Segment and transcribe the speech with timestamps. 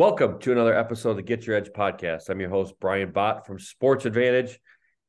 [0.00, 2.30] Welcome to another episode of the Get Your Edge podcast.
[2.30, 4.58] I'm your host, Brian Bott from Sports Advantage,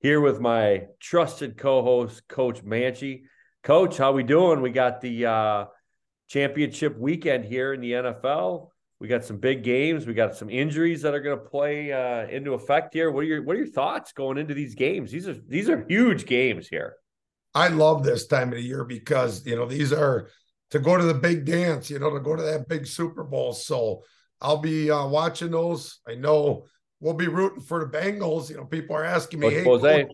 [0.02, 3.22] here with my trusted co-host, Coach Manchi.
[3.64, 4.60] Coach, how we doing?
[4.60, 5.66] We got the uh,
[6.28, 8.68] championship weekend here in the NFL.
[9.00, 10.06] We got some big games.
[10.06, 13.12] We got some injuries that are going to play uh, into effect here.
[13.12, 15.10] What are your What are your thoughts going into these games?
[15.10, 16.98] These are these are huge games here.
[17.56, 20.28] I love this time of the year because you know these are
[20.72, 21.90] to go to the big dance.
[21.90, 23.54] You know to go to that big Super Bowl.
[23.54, 24.04] So
[24.42, 26.00] I'll be uh, watching those.
[26.08, 26.66] I know
[27.00, 28.50] we'll be rooting for the Bengals.
[28.50, 30.08] You know, people are asking me, hey, coach,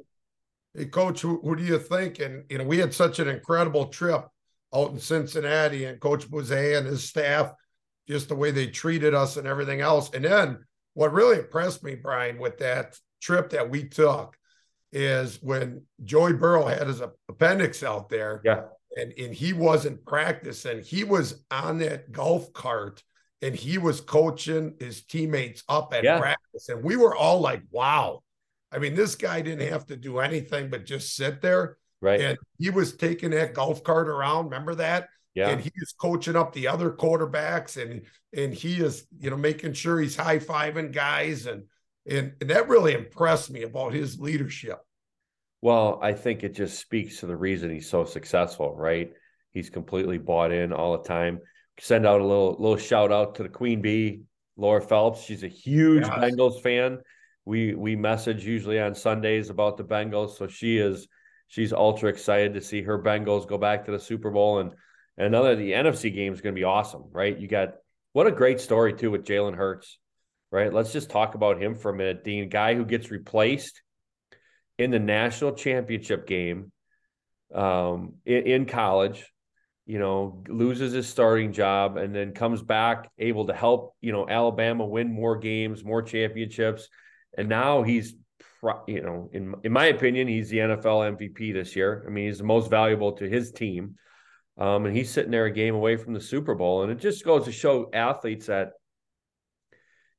[0.76, 2.20] hey, coach, who, who do you think?
[2.20, 4.28] And you know, we had such an incredible trip
[4.76, 7.54] out in Cincinnati, and Coach Boese and his staff,
[8.08, 10.14] just the way they treated us and everything else.
[10.14, 10.60] And then
[10.94, 14.36] what really impressed me, Brian, with that trip that we took
[14.92, 18.64] is when Joey Burrow had his appendix out there, Yeah.
[18.98, 20.82] and and he wasn't practicing.
[20.82, 23.04] He was on that golf cart
[23.42, 26.20] and he was coaching his teammates up at Yeah.
[26.20, 26.70] practice.
[26.70, 28.24] And we were all like, wow.
[28.72, 31.78] I mean, this guy didn't have to do anything but just sit there.
[32.02, 32.20] Right.
[32.20, 34.46] And he was taking that golf cart around.
[34.46, 35.10] Remember that?
[35.34, 35.50] yeah.
[35.50, 38.02] And he is coaching up the other quarterbacks and
[38.36, 41.46] and he is, you know, making sure he's high-fiving guys.
[41.46, 41.64] And
[42.10, 44.80] and, and that really impressed me about his leadership.
[45.62, 49.12] Well, I think it just speaks to the reason he's so successful, right?
[49.52, 51.40] He's completely bought in all the time.
[51.80, 54.22] Send out a little little shout out to the Queen Bee,
[54.56, 55.24] Laura Phelps.
[55.24, 56.18] She's a huge Yes.
[56.18, 57.00] Bengals fan.
[57.46, 61.08] We we message usually on Sundays about the Bengals, so she is
[61.48, 64.72] she's ultra excited to see her Bengals go back to the Super Bowl and
[65.18, 67.38] and another the NFC game is going to be awesome, right?
[67.38, 67.76] You got
[68.14, 70.00] what a great story too with Jalen Hurts,
[70.52, 70.74] right?
[70.74, 72.24] Let's just talk about him for a minute.
[72.24, 73.82] The guy who gets replaced
[74.78, 76.72] in the national championship game
[77.54, 79.26] um, in, in college,
[79.88, 84.28] you know, loses his starting job and then comes back able to help, you know,
[84.28, 86.90] Alabama win more games, more championships.
[87.38, 88.14] And now he's,
[88.86, 92.04] you know, in, in my opinion, he's the NFL MVP this year.
[92.06, 93.96] I mean, he's the most valuable to his team.
[94.58, 96.84] Um, and he's sitting there a game away from the Super Bowl.
[96.84, 98.72] And it just goes to show athletes that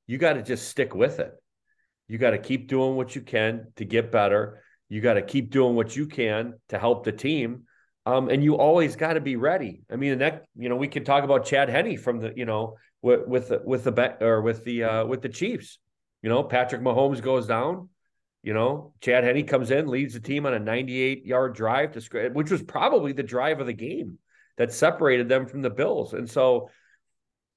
[0.06, 1.32] you got to just stick with it.
[2.06, 4.62] You got to keep doing what you can to get better.
[4.88, 7.64] You got to keep doing what you can to help the team.
[8.08, 9.82] Um, and you always got to be ready.
[9.92, 12.78] I mean, that you know, we could talk about Chad Henne from the you know
[13.02, 15.78] with with the, with the or with the uh, with the Chiefs.
[16.22, 17.90] You know, Patrick Mahomes goes down.
[18.42, 22.30] You know, Chad Henne comes in, leads the team on a 98 yard drive to
[22.30, 24.18] which was probably the drive of the game
[24.56, 26.14] that separated them from the Bills.
[26.14, 26.70] And so,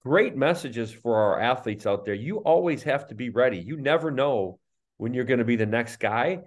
[0.04, 2.14] great messages for our athletes out there.
[2.14, 3.60] You always have to be ready.
[3.60, 4.60] You never know
[4.98, 6.40] when you're going to be the next guy,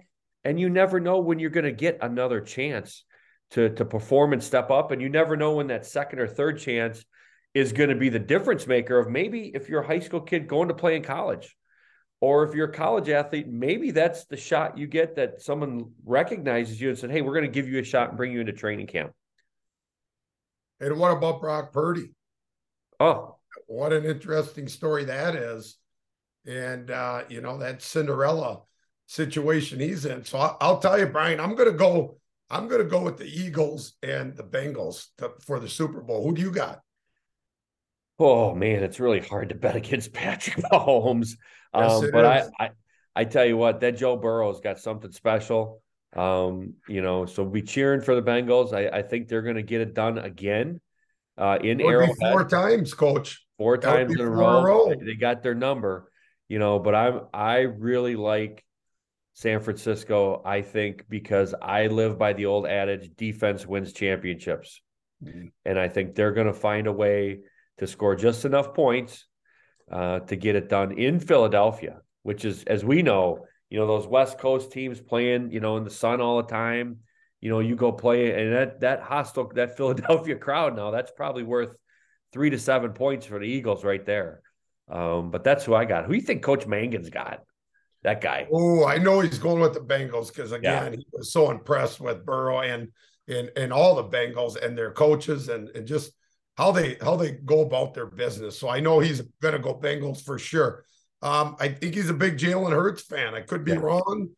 [0.43, 3.03] and you never know when you're going to get another chance
[3.51, 4.91] to to perform and step up.
[4.91, 7.03] And you never know when that second or third chance
[7.53, 10.47] is going to be the difference maker of maybe if you're a high school kid
[10.47, 11.55] going to play in college.
[12.21, 16.79] Or if you're a college athlete, maybe that's the shot you get that someone recognizes
[16.79, 18.53] you and said, Hey, we're going to give you a shot and bring you into
[18.53, 19.11] training camp.
[20.79, 22.11] And what about Brock Purdy?
[22.99, 25.77] Oh, what an interesting story that is.
[26.45, 28.61] And, uh, you know, that Cinderella
[29.07, 30.23] situation he's in.
[30.25, 32.17] So I'll, I'll tell you, Brian, I'm going to go,
[32.49, 36.23] I'm going to go with the Eagles and the Bengals to, for the Super Bowl.
[36.23, 36.81] Who do you got?
[38.17, 41.31] Oh man, it's really hard to bet against Patrick Mahomes.
[41.75, 42.43] Yes, um, but I.
[42.59, 42.69] I,
[43.17, 45.81] I tell you what, that Joe Burrow's got something special.
[46.17, 48.73] Um, you know, so we cheering for the Bengals.
[48.73, 50.81] I, I think they're going to get it done again
[51.37, 53.41] uh, in be Arrowhead four times, coach.
[53.57, 54.61] four that times in a row.
[54.61, 54.89] row.
[54.89, 56.11] They- They got their number,
[56.49, 56.77] you know.
[56.77, 58.65] But I'm I really like
[59.35, 60.41] San Francisco.
[60.45, 64.81] I think because I live by the old adage: defense wins championships
[65.23, 65.51] Mhm.
[65.63, 67.39] and I think they're going to find a way
[67.77, 69.27] to score just enough points
[69.91, 74.07] uh, to get it done in Philadelphia, which is, as we know, you know those
[74.07, 76.99] West Coast teams playing, you know, in the sun all the time.
[77.41, 81.43] You know, you go play, and that that hostile that Philadelphia crowd now that's probably
[81.43, 81.75] worth
[82.33, 84.41] three to seven points for the Eagles right there.
[84.89, 86.05] Um, but that's who I got.
[86.05, 87.39] Who do you think Coach Mangan's got?
[88.05, 88.47] That guy.
[88.53, 92.23] Oh, I know he's going with the Bengals because again, he was so impressed with
[92.23, 92.89] Burrow and
[93.27, 96.11] and and all the Bengals and their coaches and and just
[96.55, 98.59] how they how they go about their business.
[98.59, 100.85] So I know he's going to go Bengals for sure.
[101.23, 103.33] Um, I think he's a big Jalen Hurts fan.
[103.33, 103.79] I could be Yeah.
[103.79, 104.29] wrong,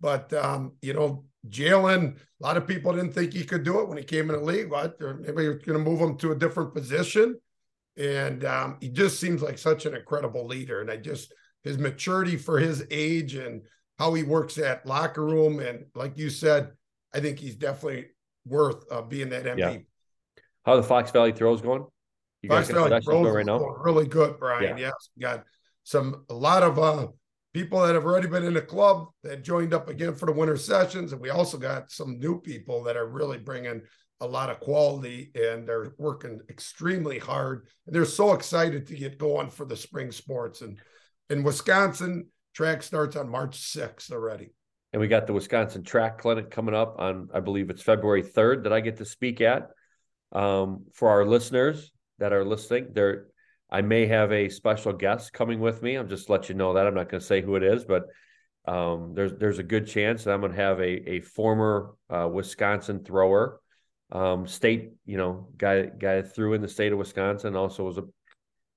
[0.00, 2.16] but um, you know, Jalen.
[2.40, 4.44] A lot of people didn't think he could do it when he came in the
[4.44, 4.70] league.
[4.70, 4.98] What?
[5.00, 7.40] Or maybe you're going to move him to a different position,
[7.96, 10.80] and um, he just seems like such an incredible leader.
[10.80, 11.32] And I just
[11.66, 13.62] his maturity for his age and
[13.98, 15.60] how he works at locker room.
[15.60, 16.72] And like you said,
[17.12, 18.06] I think he's definitely
[18.46, 19.58] worth uh, being that MVP.
[19.58, 19.78] Yeah.
[20.64, 21.84] How are the Fox Valley throws going?
[22.42, 23.58] You Fox got Valley going right now?
[23.58, 24.78] really good, Brian.
[24.78, 24.86] Yeah.
[24.86, 25.44] Yes, we got
[25.84, 27.08] some a lot of uh,
[27.52, 30.56] people that have already been in the club that joined up again for the winter
[30.56, 33.82] sessions, and we also got some new people that are really bringing
[34.20, 37.66] a lot of quality and they're working extremely hard.
[37.86, 40.62] And they're so excited to get going for the spring sports.
[40.62, 40.78] And
[41.30, 44.52] in Wisconsin, track starts on March 6th already.
[44.92, 48.64] And we got the Wisconsin Track Clinic coming up on, I believe it's February 3rd
[48.64, 49.68] that I get to speak at.
[50.32, 53.26] Um, for our listeners that are listening, there
[53.70, 55.96] I may have a special guest coming with me.
[55.96, 58.04] I'm just let you know that I'm not going to say who it is, but
[58.66, 62.28] um, there's there's a good chance that I'm going to have a a former uh,
[62.32, 63.60] Wisconsin thrower,
[64.12, 67.56] um, state you know guy guy threw in the state of Wisconsin.
[67.56, 68.04] Also was a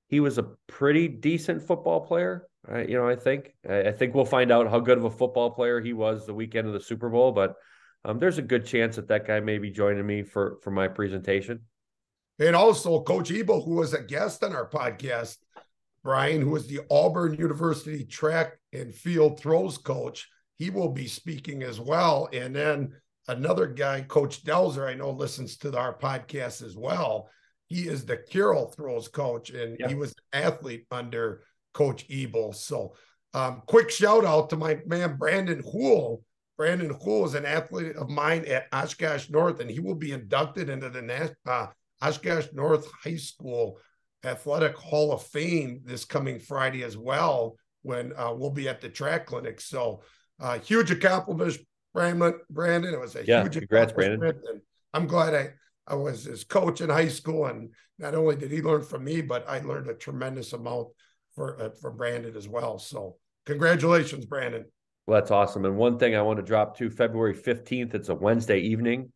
[0.09, 2.47] he was a pretty decent football player.
[2.69, 5.09] Uh, you know, I think I, I, think we'll find out how good of a
[5.09, 7.31] football player he was the weekend of the Super Bowl.
[7.31, 7.55] But
[8.03, 10.87] um, there's a good chance that that guy may be joining me for for my
[10.87, 11.61] presentation.
[12.39, 15.37] And also Coach Ebo, who was a guest on our podcast,
[16.03, 20.27] Brian, who is the Auburn University track and field throws coach,
[20.57, 22.29] he will be speaking as well.
[22.31, 22.93] And then
[23.27, 27.29] another guy, Coach Delzer, I know listens to our podcast as well.
[27.69, 31.43] He is the Carroll throws coach, and he was an athlete under
[31.73, 32.51] Coach Ebel.
[32.51, 32.95] So,
[33.35, 36.23] um, quick shout out to my man Brandon Hool.
[36.57, 40.67] Brandon Hool is an athlete of mine at Oshkosh North, and he will be inducted
[40.67, 41.67] into the uh,
[42.01, 43.79] Oshkosh North High School
[44.25, 48.89] Athletic Hall of Fame this coming Friday as well, when uh, we'll be at the
[48.89, 49.61] track clinic.
[49.61, 50.01] So,
[50.39, 52.33] uh, huge accomplishment, Brandon.
[52.49, 54.23] Brandon, it was a yeah, huge congrats, Brandon.
[54.23, 54.61] And
[54.91, 55.51] I'm glad I
[55.87, 59.21] I was his coach in high school, and not only did he learn from me,
[59.21, 60.89] but I learned a tremendous amount
[61.35, 62.77] for uh, from Brandon as well.
[62.77, 63.15] So,
[63.45, 64.65] congratulations, Brandon.
[65.07, 65.65] Well, that's awesome.
[65.65, 69.11] And one thing I want to drop to February 15th, it's a Wednesday evening.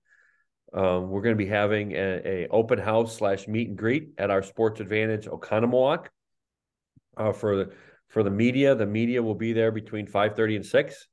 [0.74, 4.32] Um, we're going to be having a, a, open house slash meet and greet at
[4.32, 6.08] our Sports Advantage Oconomowoc
[7.16, 7.74] uh, for the
[8.08, 8.74] for the media.
[8.74, 11.08] The media will be there between five thirty and six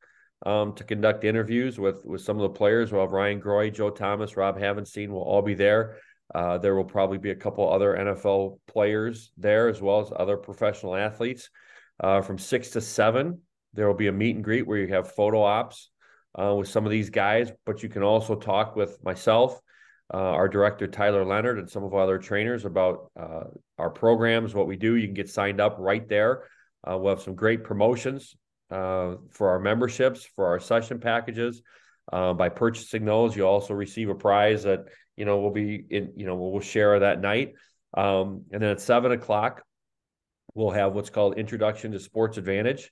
[0.46, 2.92] um, to conduct interviews with with some of the players.
[2.92, 5.96] We'll have Ryan Groy, Joe Thomas, Rob Havenstein will all be there.
[6.34, 10.36] Uh, there will probably be a couple other NFL players there as well as other
[10.36, 11.50] professional athletes.
[11.98, 13.40] Uh, from six to seven,
[13.74, 15.90] there will be a meet and greet where you have photo ops
[16.40, 19.60] uh, with some of these guys, but you can also talk with myself,
[20.14, 23.44] uh, our director Tyler Leonard, and some of our other trainers about uh,
[23.78, 24.94] our programs, what we do.
[24.94, 26.44] You can get signed up right there.
[26.88, 28.36] Uh, we'll have some great promotions
[28.70, 31.62] uh, for our memberships, for our session packages.
[32.12, 34.80] Uh, by purchasing those, you also receive a prize that
[35.16, 36.12] you know will be in.
[36.16, 37.54] You know we'll share that night.
[37.96, 39.62] Um, and then at seven o'clock,
[40.54, 42.90] we'll have what's called Introduction to Sports Advantage,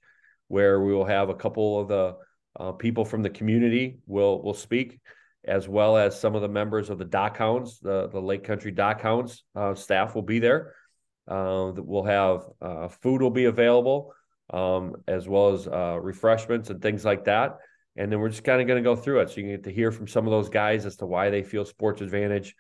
[0.49, 2.17] where we will have a couple of the
[2.61, 5.01] uh, people from the community will will speak,
[5.45, 8.71] as well as some of the members of the Dock Hounds, the the Lake Country
[8.71, 10.75] Dock Hounds uh, staff will be there.
[11.27, 12.43] Uh, we'll have
[13.03, 14.15] food will be available,
[14.51, 17.59] um, as well as uh, refreshments and things like that.
[17.97, 19.65] And then we're just kind of going to go through it, so you can get
[19.65, 22.55] to hear from some of those guys as to why they feel Sports Advantage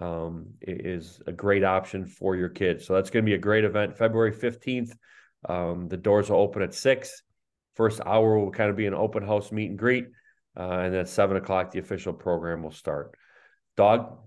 [0.00, 2.86] um, is a great option for your kids.
[2.86, 4.94] So that's going to be a great event, February fifteenth.
[5.48, 7.22] Um, the doors will open at six.
[7.74, 10.08] First hour will kind of be an open house meet and greet,
[10.58, 13.14] uh, and then at seven o'clock the official program will start.
[13.78, 14.18] Dog,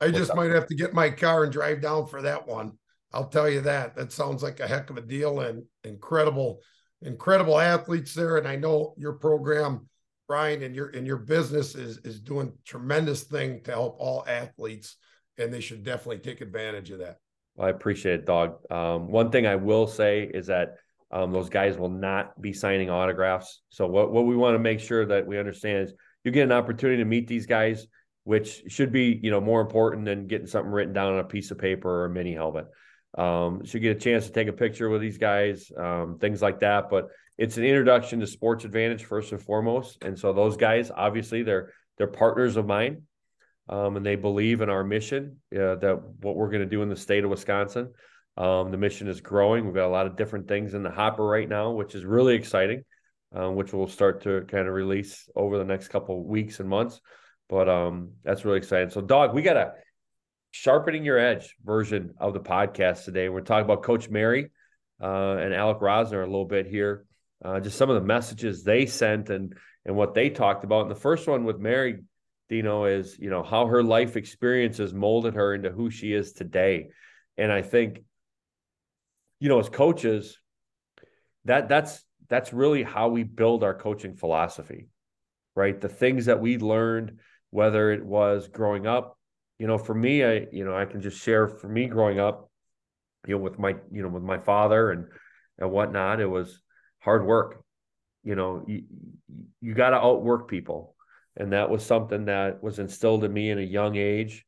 [0.00, 2.72] I just might have to get my car and drive down for that one.
[3.12, 3.96] I'll tell you that.
[3.96, 6.60] That sounds like a heck of a deal and incredible,
[7.02, 8.36] incredible athletes there.
[8.36, 9.88] And I know your program,
[10.26, 14.96] Brian, and your and your business is is doing tremendous thing to help all athletes,
[15.38, 17.16] and they should definitely take advantage of that.
[17.56, 18.58] Well, I appreciate it, dog.
[18.70, 20.76] Um, one thing I will say is that
[21.10, 23.62] um, those guys will not be signing autographs.
[23.70, 26.52] So what, what we want to make sure that we understand is you get an
[26.52, 27.86] opportunity to meet these guys,
[28.24, 31.50] which should be, you know, more important than getting something written down on a piece
[31.50, 32.66] of paper or a mini helmet.
[33.16, 36.60] Um, should get a chance to take a picture with these guys, um, things like
[36.60, 36.90] that.
[36.90, 39.98] But it's an introduction to Sports Advantage first and foremost.
[40.02, 43.02] And so those guys, obviously, they're they're partners of mine,
[43.68, 46.88] um, and they believe in our mission uh, that what we're going to do in
[46.88, 47.92] the state of Wisconsin.
[48.36, 49.64] Um, the mission is growing.
[49.64, 52.36] We've got a lot of different things in the hopper right now, which is really
[52.36, 52.84] exciting,
[53.34, 57.00] um, which we'll start to kind of release over the next couple weeks and months.
[57.48, 58.90] But um, that's really exciting.
[58.90, 59.72] So, dog, we got a
[60.50, 63.28] sharpening your edge version of the podcast today.
[63.28, 64.50] We're talking about Coach Mary
[65.02, 67.04] uh, and Alec Rosner a little bit here.
[67.44, 70.82] Uh, just some of the messages they sent and and what they talked about.
[70.82, 72.02] And the first one with Mary
[72.48, 76.88] Dino is you know how her life experiences molded her into who she is today.
[77.36, 78.00] And I think
[79.40, 80.38] you know, as coaches,
[81.44, 84.88] that that's that's really how we build our coaching philosophy,
[85.54, 85.80] right?
[85.80, 87.18] The things that we learned,
[87.50, 89.17] whether it was growing up,
[89.58, 92.50] you know, for me, I you know I can just share for me growing up,
[93.26, 95.06] you know, with my you know with my father and
[95.58, 96.20] and whatnot.
[96.20, 96.60] It was
[97.00, 97.62] hard work.
[98.22, 98.82] You know, you,
[99.60, 100.94] you got to outwork people.
[101.36, 104.44] And that was something that was instilled in me in a young age.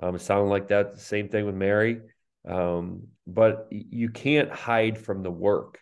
[0.00, 0.98] Um, it sounded like that.
[0.98, 2.00] Same thing with Mary.
[2.46, 5.78] Um, but you can't hide from the work.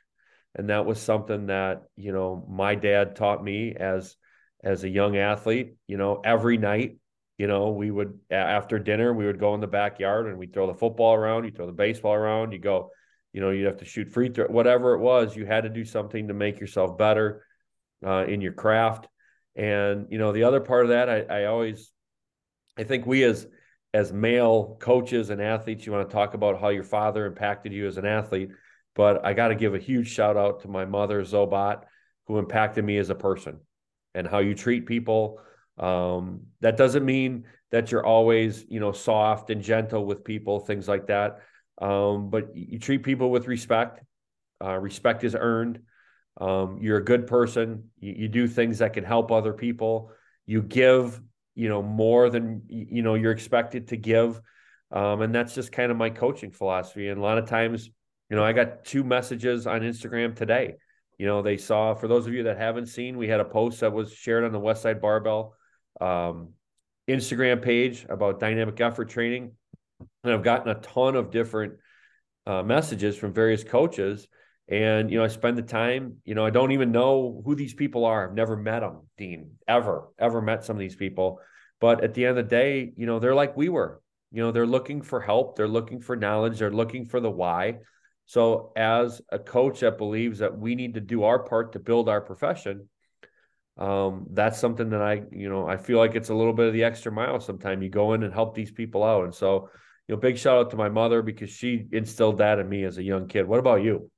[0.55, 4.17] And that was something that, you know, my dad taught me as
[4.63, 6.99] as a young athlete, you know, every night,
[7.43, 10.69] you know, we would after dinner, we would go in the backyard and we'd throw
[10.69, 12.93] the football around, you throw the baseball around, you go,
[13.33, 15.85] you know, you'd have to shoot free throw, whatever it was, you had to do
[15.85, 17.45] something to make yourself better
[18.07, 19.09] uh, in your craft.
[19.57, 21.91] And, you know, the other part of that, I, I always,
[22.79, 23.49] I think we as,
[23.93, 27.89] as male coaches and athletes, you want to talk about how your father impacted you
[27.89, 28.51] as an athlete.
[28.95, 31.87] But I got to give a huge shout out to my mother, Zobat,
[32.29, 33.59] who impacted me as a person
[34.15, 35.41] and how you treat people.
[35.79, 40.89] Um, that doesn't mean that you're always, you know, soft and gentle with people, things
[40.89, 41.41] like that.
[41.81, 44.01] Um, but you treat people with respect.
[44.63, 45.81] Uh, respect is earned.
[46.41, 47.91] Um, you're a good person.
[47.99, 50.13] You, you, do things that can help other people.
[50.47, 51.21] You give,
[51.55, 54.41] you know, more than you know you're expected to give,
[54.91, 57.09] um, and that's just kind of my coaching philosophy.
[57.09, 57.91] And a lot of times,
[58.31, 60.77] you know, I got two messages on Instagram today
[61.23, 63.79] you know, they saw, for those of you that haven't seen, we had a post
[63.79, 65.55] that was shared on the Westside Barbell
[66.03, 66.49] um,
[67.09, 69.53] Instagram page about dynamic effort training.
[70.25, 71.75] And I've gotten a ton of different
[72.47, 74.27] uh, messages from various coaches.
[74.69, 77.75] And, you know, I spend the time, you know, I don't even know who these
[77.75, 78.29] people are.
[78.29, 81.41] I've never met them, Dean, ever, ever met some of these people.
[81.81, 84.01] But at the end of the day, you know, they're like we were.
[84.31, 87.81] You know, they're looking for help, they're looking for knowledge, they're looking for the why.
[88.25, 92.09] So, as a coach that believes that we need to do our part to build
[92.09, 92.89] our profession,
[93.79, 96.73] um, that's something that I, you know, I feel like it's a little bit of
[96.73, 97.41] the extra mile.
[97.41, 99.71] Sometimes you go in and help these people out, and so,
[100.09, 102.99] you know, big shout out to my mother because she instilled that in me as
[102.99, 103.47] a young kid.
[103.47, 104.11] What about you?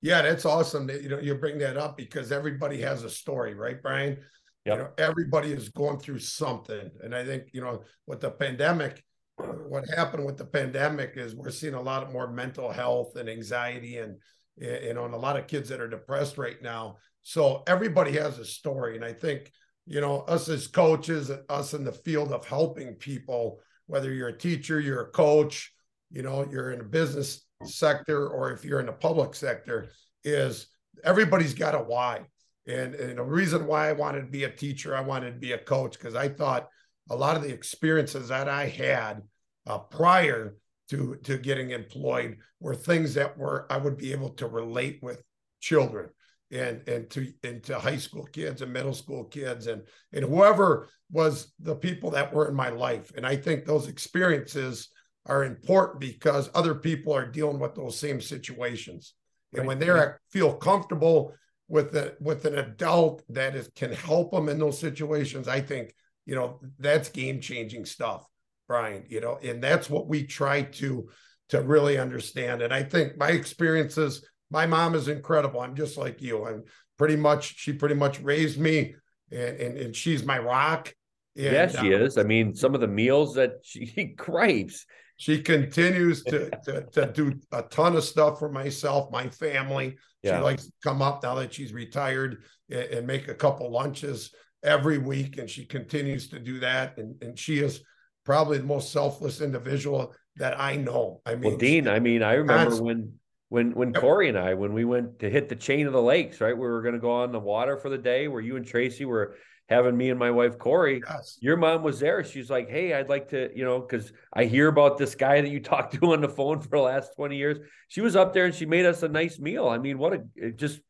[0.00, 3.54] Yeah, that's awesome that you know you bring that up because everybody has a story,
[3.54, 4.18] right, Brian?
[4.64, 4.76] Yep.
[4.76, 9.02] You know, everybody is going through something, and I think you know with the pandemic,
[9.36, 13.98] what happened with the pandemic is we're seeing a lot more mental health and anxiety
[13.98, 14.18] and
[14.60, 16.96] you know and a lot of kids that are depressed right now.
[17.22, 18.96] So everybody has a story.
[18.96, 19.52] And i think
[19.86, 24.38] you know us as coaches us in the field of helping people whether you're a
[24.38, 25.72] teacher you're a coach
[26.10, 29.88] you know you're in a business sector or if you're in the public sector
[30.24, 30.66] is
[31.04, 32.20] everybody's got a why.
[32.66, 35.52] And, and the reason why i wanted to be a teacher i wanted to be
[35.52, 36.68] a coach because i thought
[37.10, 39.22] a lot of the experiences that I had
[39.66, 40.56] uh, prior
[40.90, 45.22] to to getting employed were things that were I would be able to relate with
[45.60, 46.10] children
[46.50, 51.52] and and to into high school kids and middle school kids and and whoever was
[51.60, 53.12] the people that were in my life.
[53.16, 54.88] And I think those experiences
[55.26, 59.14] are important because other people are dealing with those same situations.
[59.54, 59.88] And when they
[60.30, 61.34] feel comfortable
[61.68, 65.94] with the with an adult that is can help them in those situations I think
[66.26, 68.26] you know that's game changing stuff
[68.68, 71.08] brian you know and that's what we try to
[71.48, 72.62] to really understand.
[72.62, 75.60] And i think my experiences my mom is incredible.
[75.60, 76.46] I'm just like you.
[76.46, 76.64] I'm
[76.96, 78.94] pretty much she pretty much raised me
[79.30, 80.94] and and, and she's my rock.
[81.36, 82.18] And, yeah she um, is.
[82.18, 84.86] I mean some of the meals that she craves
[85.18, 89.96] she continues to, to, to do a ton of stuff for myself my family.
[90.22, 90.38] Yeah.
[90.38, 94.32] she likes to come up now that she's retired and, and make a couple lunches
[94.62, 96.98] every week, and she continues to do that.
[96.98, 97.80] And, and she is
[98.28, 101.22] probably the most selfless individual that I know.
[101.24, 103.14] I mean, well, Dean, I mean, I remember when
[103.48, 106.38] when when Corey and I when we went to hit the chain of the lakes,
[106.42, 106.54] right?
[106.54, 109.06] We were going to go on the water for the day, where you and Tracy
[109.06, 109.36] were
[109.70, 111.00] having me and my wife Corey.
[111.08, 111.38] Yes.
[111.40, 112.22] Your mom was there.
[112.22, 115.48] She's like, "Hey, I'd like to, you know, because I hear about this guy that
[115.48, 117.56] you talked to on the phone for the last twenty years."
[117.88, 119.66] She was up there and she made us a nice meal.
[119.66, 120.82] I mean, what a just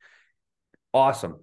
[0.92, 1.36] awesome.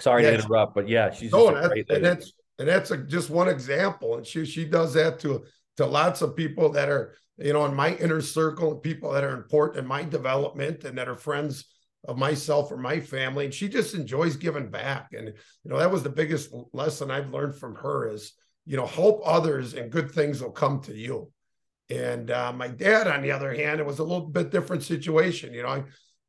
[0.00, 3.30] Sorry to interrupt, but yeah, she's no, and, that's, and that's and that's a, just
[3.30, 5.44] one example, and she she does that to
[5.76, 9.24] to lots of people that are you know in my inner circle and people that
[9.24, 11.66] are important in my development and that are friends
[12.08, 15.90] of myself or my family, and she just enjoys giving back, and you know that
[15.90, 18.32] was the biggest lesson I've learned from her is
[18.64, 21.30] you know help others and good things will come to you.
[21.88, 25.54] And uh, my dad, on the other hand, it was a little bit different situation.
[25.54, 25.84] You know, I,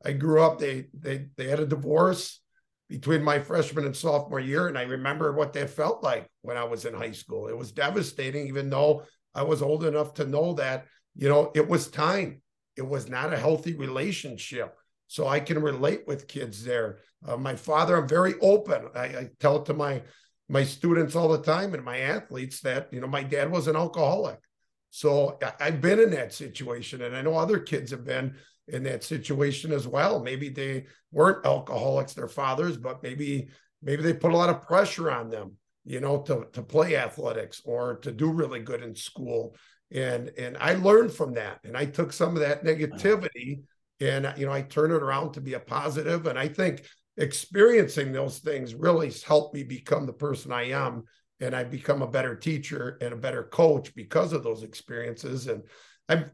[0.05, 2.41] I grew up, they they they had a divorce
[2.89, 4.67] between my freshman and sophomore year.
[4.67, 7.47] And I remember what that felt like when I was in high school.
[7.47, 9.03] It was devastating, even though
[9.35, 12.41] I was old enough to know that, you know, it was time.
[12.75, 14.75] It was not a healthy relationship.
[15.07, 16.99] So I can relate with kids there.
[17.25, 18.87] Uh, my father, I'm very open.
[18.95, 20.03] I, I tell it to my
[20.49, 23.75] my students all the time and my athletes that, you know, my dad was an
[23.75, 24.39] alcoholic.
[24.91, 28.35] So I've been in that situation, and I know other kids have been
[28.67, 30.21] in that situation as well.
[30.21, 33.49] Maybe they weren't alcoholics, their fathers, but maybe
[33.81, 35.53] maybe they put a lot of pressure on them,
[35.85, 39.55] you know, to to play athletics or to do really good in school.
[39.91, 43.61] And and I learned from that, and I took some of that negativity,
[44.01, 46.27] and you know, I turned it around to be a positive.
[46.27, 46.85] And I think
[47.17, 51.03] experiencing those things really helped me become the person I am
[51.39, 55.47] and I become a better teacher and a better coach because of those experiences.
[55.47, 55.63] And
[56.09, 56.31] I'm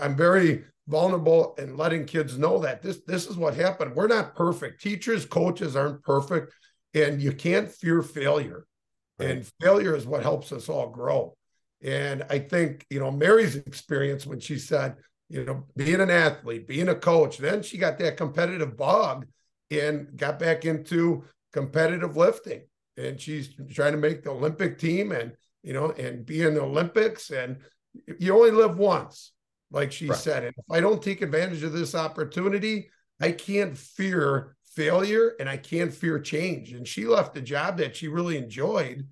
[0.00, 3.94] I'm very vulnerable and letting kids know that this this is what happened.
[3.94, 4.80] We're not perfect.
[4.80, 6.52] Teachers, coaches aren't perfect,
[6.94, 8.66] and you can't fear failure.
[9.18, 9.30] Right.
[9.30, 11.36] And failure is what helps us all grow.
[11.82, 14.96] And I think you know Mary's experience when she said,
[15.28, 19.26] you know, being an athlete, being a coach, then she got that competitive bug
[19.70, 22.62] and got back into competitive lifting
[22.98, 26.62] and she's trying to make the Olympic team and you know and be in the
[26.62, 27.56] Olympics and
[28.18, 29.32] you only live once
[29.70, 30.18] like she right.
[30.18, 35.48] said and if I don't take advantage of this opportunity I can't fear failure and
[35.48, 36.72] I can't fear change.
[36.72, 39.08] And she left a job that she really enjoyed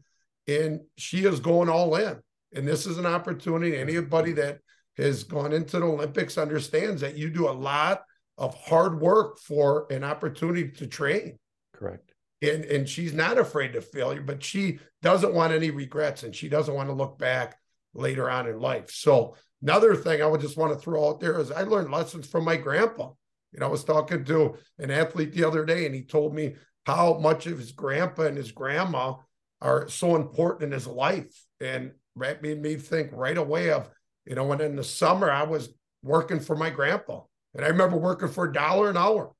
[0.46, 2.20] and she is going all in.
[2.54, 4.60] And this is an opportunity anybody that
[4.96, 8.02] has gone into the Olympics understands that you do a lot
[8.38, 11.36] of hard work for an opportunity to train.
[11.72, 12.12] Correct.
[12.42, 16.48] And and she's not afraid of failure but she doesn't want any regrets and she
[16.48, 17.58] doesn't want to look back
[17.92, 18.90] later on in life.
[18.90, 22.26] So another thing i would just want to throw out there is i learned lessons
[22.26, 23.10] from my grandpa.
[23.52, 26.56] You know i was talking to an athlete the other day and he told me
[26.84, 29.14] how much of his grandpa and his grandma
[29.60, 31.44] are so important in his life.
[31.60, 33.88] And that made me think right away of
[34.24, 35.70] you know when in the summer i was
[36.02, 37.20] working for my grandpa.
[37.54, 39.32] And i remember working for a dollar an hour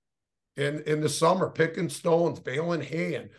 [0.56, 3.30] in in the summer, picking stones, baling hay, and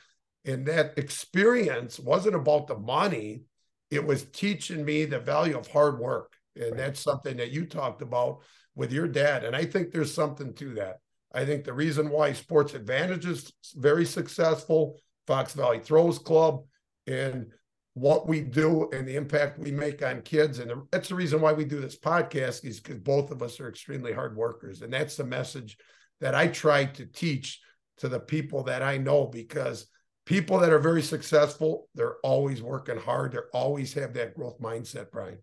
[0.45, 3.43] and that experience wasn't about the money;
[3.89, 6.77] it was teaching me the value of hard work, and right.
[6.77, 8.39] that's something that you talked about
[8.75, 9.43] with your dad.
[9.43, 10.97] And I think there's something to that.
[11.33, 16.63] I think the reason why Sports Advantage is very successful, Fox Valley Throws Club,
[17.05, 17.47] and
[17.93, 20.59] what we do and the impact we make on kids.
[20.59, 23.67] And that's the reason why we do this podcast is because both of us are
[23.67, 24.83] extremely hard workers.
[24.83, 25.77] And that's the message
[26.21, 27.59] that I try to teach
[27.97, 29.87] to the people that I know because
[30.25, 33.31] people that are very successful, they're always working hard.
[33.31, 35.39] They're always have that growth mindset, Brian.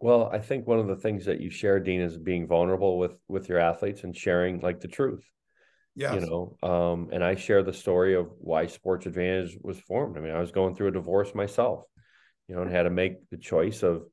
[0.00, 3.16] Well, I think one of the things that you share, Dean, is being vulnerable with
[3.26, 5.24] with your athletes and sharing like the truth.
[5.94, 6.14] Yeah.
[6.14, 10.16] You know, um, and I share the story of why Sports Advantage was formed.
[10.16, 11.82] I mean, I was going through a divorce myself,
[12.46, 14.04] you know, and had to make the choice of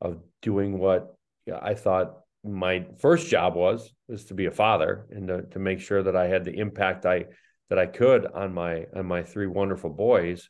[0.00, 1.14] of doing what
[1.62, 5.80] I thought my first job was was to be a father and to, to make
[5.80, 7.26] sure that I had the impact I
[7.68, 10.48] that I could on my on my three wonderful boys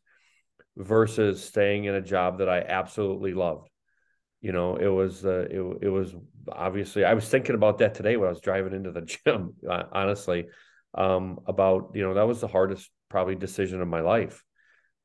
[0.77, 3.70] versus staying in a job that I absolutely loved.
[4.41, 6.15] You know, it was uh, it it was
[6.51, 9.55] obviously I was thinking about that today when I was driving into the gym.
[9.93, 10.47] Honestly,
[10.95, 14.43] um, about you know that was the hardest probably decision of my life.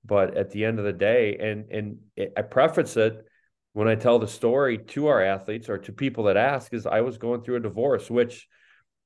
[0.06, 3.26] But at the end of the day, and and it, I preface it
[3.74, 7.02] when I tell the story to our athletes or to people that ask is I
[7.02, 8.48] was going through a divorce, which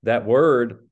[0.04, 0.90] that word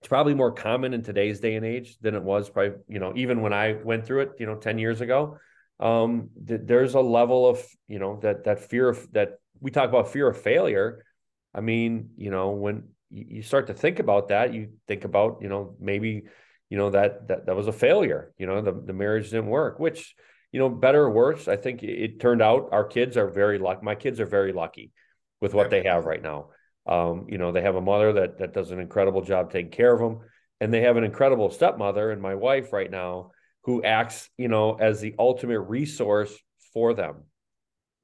[0.00, 3.12] it's probably more common in today's day and age than it was probably, you know,
[3.14, 5.38] even when I went through it, you know, 10 years ago.
[5.82, 9.88] Um, th- there's a level of, you know, that that fear of that we talk
[9.88, 11.04] about fear of failure.
[11.52, 15.48] I mean, you know, when you start to think about that, you think about, you
[15.48, 16.22] know, maybe,
[16.70, 19.80] you know, that that that was a failure, you know, the, the marriage didn't work,
[19.80, 20.14] which
[20.52, 23.80] you know, better or worse, I think it turned out our kids are very lucky.
[23.82, 24.92] My kids are very lucky
[25.40, 26.50] with what they have right now.
[26.86, 29.92] Um, you know, they have a mother that that does an incredible job taking care
[29.92, 30.28] of them,
[30.60, 33.30] and they have an incredible stepmother and my wife right now
[33.64, 36.34] who acts, you know, as the ultimate resource
[36.72, 37.24] for them.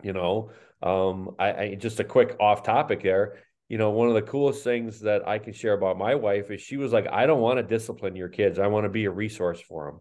[0.03, 0.51] You know,
[0.83, 3.39] um, I, I just a quick off topic there.
[3.69, 6.63] You know, one of the coolest things that I can share about my wife is
[6.63, 8.59] she was like, I don't want to discipline your kids.
[8.59, 10.01] I want to be a resource for them.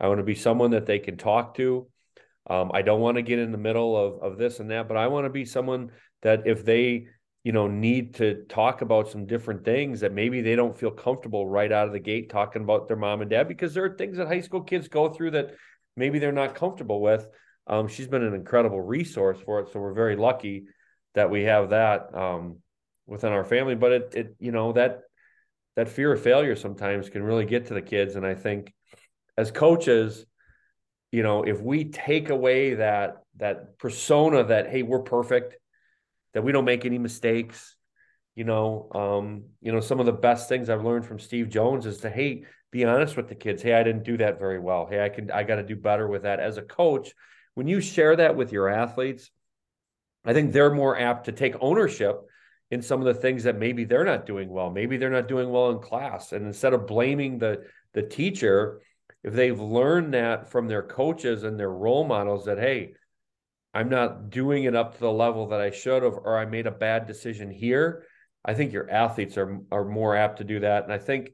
[0.00, 1.86] I want to be someone that they can talk to.
[2.48, 4.96] Um, I don't want to get in the middle of, of this and that, but
[4.96, 7.06] I want to be someone that if they,
[7.44, 11.46] you know, need to talk about some different things that maybe they don't feel comfortable
[11.46, 14.16] right out of the gate talking about their mom and dad because there are things
[14.16, 15.54] that high school kids go through that
[15.94, 17.28] maybe they're not comfortable with.
[17.66, 20.64] Um, she's been an incredible resource for it, so we're very lucky
[21.14, 22.56] that we have that um,
[23.06, 23.74] within our family.
[23.74, 25.02] But it, it, you know, that
[25.76, 28.72] that fear of failure sometimes can really get to the kids, and I think
[29.36, 30.24] as coaches,
[31.12, 35.56] you know, if we take away that that persona that hey, we're perfect,
[36.34, 37.76] that we don't make any mistakes,
[38.34, 41.86] you know, um, you know, some of the best things I've learned from Steve Jones
[41.86, 43.62] is to hey, be honest with the kids.
[43.62, 44.86] Hey, I didn't do that very well.
[44.86, 47.14] Hey, I can I got to do better with that as a coach.
[47.54, 49.30] When you share that with your athletes,
[50.24, 52.20] I think they're more apt to take ownership
[52.70, 54.70] in some of the things that maybe they're not doing well.
[54.70, 56.32] Maybe they're not doing well in class.
[56.32, 58.80] And instead of blaming the the teacher,
[59.22, 62.94] if they've learned that from their coaches and their role models that hey,
[63.74, 66.66] I'm not doing it up to the level that I should have, or I made
[66.66, 68.04] a bad decision here.
[68.44, 70.84] I think your athletes are are more apt to do that.
[70.84, 71.30] And I think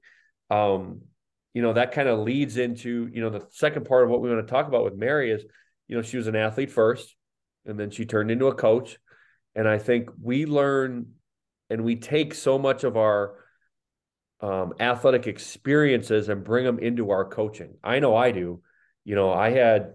[0.50, 1.02] um,
[1.54, 4.30] you know, that kind of leads into, you know, the second part of what we
[4.30, 5.44] want to talk about with Mary is,
[5.88, 7.16] you know, she was an athlete first
[7.66, 8.98] and then she turned into a coach.
[9.54, 11.06] And I think we learn
[11.68, 13.34] and we take so much of our
[14.40, 17.74] um, athletic experiences and bring them into our coaching.
[17.82, 18.62] I know I do.
[19.04, 19.94] You know, I had,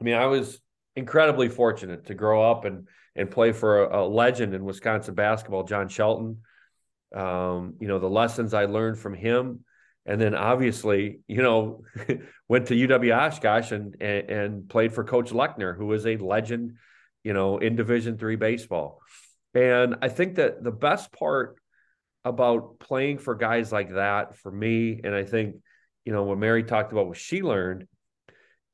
[0.00, 0.60] I mean, I was
[0.96, 5.64] incredibly fortunate to grow up and and play for a, a legend in Wisconsin basketball,
[5.64, 6.38] John Shelton.
[7.14, 9.64] Um, you know, the lessons I learned from him
[10.06, 11.82] and then obviously, you know,
[12.48, 16.76] went to UW Oshkosh and, and, and played for Coach Lechner, who is a legend,
[17.22, 19.00] you know, in Division three baseball.
[19.54, 21.56] And I think that the best part
[22.24, 25.56] about playing for guys like that for me, and I think,
[26.04, 27.86] you know, what Mary talked about, what she learned,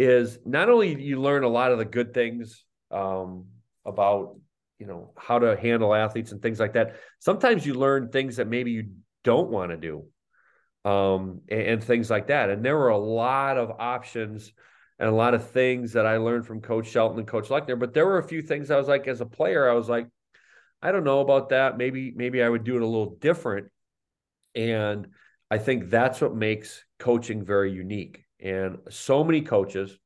[0.00, 3.44] is not only you learn a lot of the good things um,
[3.84, 4.36] about,
[4.78, 6.96] you know, how to handle athletes and things like that.
[7.18, 8.92] Sometimes you learn things that maybe you
[9.24, 10.06] don't want to do
[10.90, 12.48] um, and, and, things like that.
[12.48, 14.54] And there were a lot of options
[14.98, 17.78] and a lot of things that I learned from Coach Shelton and Coach Lechner.
[17.78, 20.08] But there were a few things I was like, as a player, I was like,
[20.80, 21.76] I don't know about that.
[21.76, 23.68] Maybe maybe I would do it a little different.
[24.54, 25.08] And
[25.50, 28.24] I think that's what makes coaching very unique.
[28.42, 29.96] And so many coaches,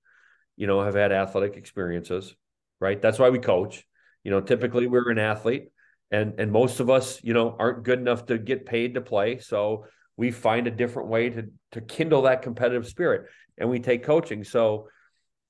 [0.57, 2.35] you know, have had athletic experiences,
[2.81, 3.01] right?
[3.01, 3.85] That's why we coach.
[4.23, 5.69] You know, typically we're an athlete
[6.11, 9.39] and and most of us, you know, aren't good enough to get paid to play.
[9.39, 14.05] So we find a different way to to kindle that competitive spirit and we take
[14.05, 14.89] coaching so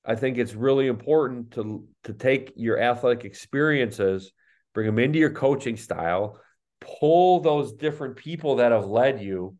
[0.05, 4.31] i think it's really important to to take your athletic experiences
[4.73, 6.39] bring them into your coaching style
[6.81, 9.55] pull those different people that have led you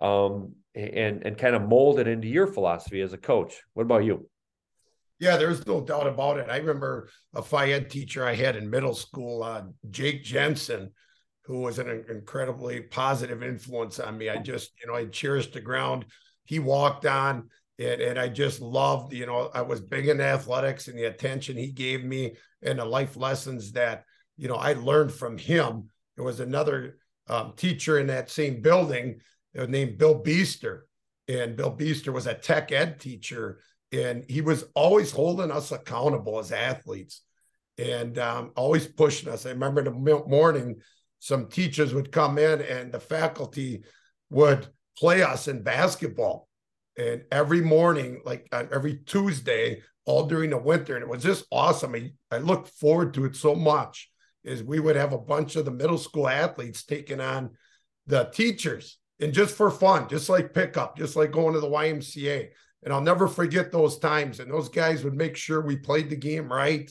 [0.00, 4.04] um, and and kind of mold it into your philosophy as a coach what about
[4.04, 4.28] you
[5.20, 6.48] yeah, there's no doubt about it.
[6.48, 10.92] I remember a ed teacher I had in middle school, uh, Jake Jensen,
[11.42, 14.28] who was an incredibly positive influence on me.
[14.28, 16.04] I just, you know, I cherished the ground
[16.44, 17.50] he walked on.
[17.80, 21.56] And, and I just loved, you know, I was big in athletics and the attention
[21.56, 24.04] he gave me and the life lessons that,
[24.36, 25.90] you know, I learned from him.
[26.16, 29.20] There was another um, teacher in that same building
[29.54, 30.82] named Bill Beester.
[31.28, 33.60] And Bill Beester was a tech ed teacher.
[33.92, 37.22] And he was always holding us accountable as athletes
[37.78, 39.46] and um, always pushing us.
[39.46, 40.76] I remember the morning
[41.20, 43.84] some teachers would come in and the faculty
[44.30, 46.48] would play us in basketball.
[46.96, 51.44] And every morning, like on every Tuesday, all during the winter, and it was just
[51.52, 51.94] awesome.
[51.94, 54.10] I, I looked forward to it so much.
[54.44, 57.50] Is we would have a bunch of the middle school athletes taking on
[58.06, 62.48] the teachers and just for fun, just like pickup, just like going to the YMCA.
[62.84, 64.38] And I'll never forget those times.
[64.40, 66.90] And those guys would make sure we played the game right.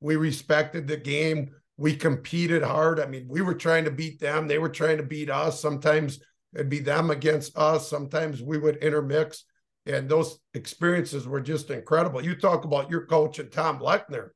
[0.00, 2.98] We respected the game we competed hard.
[3.00, 5.60] I mean, we were trying to beat them, they were trying to beat us.
[5.60, 6.18] Sometimes
[6.54, 9.44] it'd be them against us, sometimes we would intermix.
[9.86, 12.22] And those experiences were just incredible.
[12.22, 14.30] You talk about your coach and Tom Lechner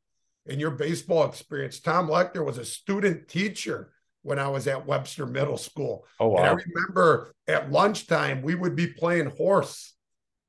[0.46, 1.78] and your baseball experience.
[1.78, 3.92] Tom Lechner was a student teacher
[4.23, 6.07] when I was at Webster Middle School.
[6.19, 6.39] Oh, wow.
[6.39, 9.95] And I remember at lunchtime, we would be playing horse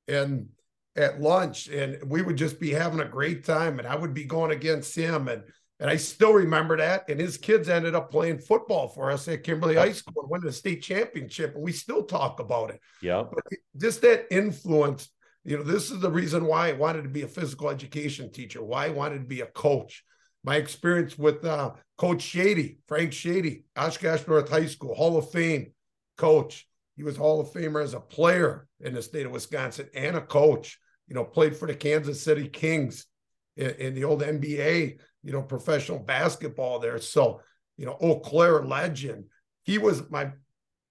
[0.08, 0.50] and
[0.96, 3.80] at lunch, and we would just be having a great time.
[3.80, 5.28] And I would be going against him.
[5.28, 5.44] And
[5.80, 7.10] and I still remember that.
[7.10, 10.46] And his kids ended up playing football for us at Kimberly High School and winning
[10.46, 11.56] the state championship.
[11.56, 12.80] And we still talk about it.
[13.02, 13.24] Yeah.
[13.30, 13.44] But
[13.76, 15.10] just that influence,
[15.44, 18.64] you know, this is the reason why I wanted to be a physical education teacher,
[18.64, 20.06] why I wanted to be a coach.
[20.44, 25.72] My experience with uh, Coach Schade, Frank Schade, Oshkosh North High School, Hall of Fame
[26.18, 26.68] coach.
[26.96, 30.22] He was Hall of Famer as a player in the state of Wisconsin and a
[30.22, 30.80] coach.
[31.08, 33.06] You know, played for the Kansas City Kings
[33.58, 37.00] in, in the old NBA you know, professional basketball there.
[37.00, 37.42] So,
[37.78, 39.26] you know, Eau Claire legend.
[39.64, 40.32] He was my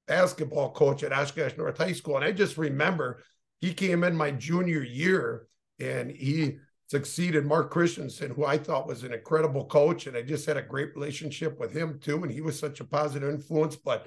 [0.09, 2.17] basketball coach at Oshkosh North High School.
[2.17, 3.23] And I just remember
[3.61, 5.47] he came in my junior year
[5.79, 6.57] and he
[6.93, 10.07] succeeded Mark Christensen, who I thought was an incredible coach.
[10.07, 12.23] And I just had a great relationship with him too.
[12.23, 13.75] And he was such a positive influence.
[13.77, 14.07] But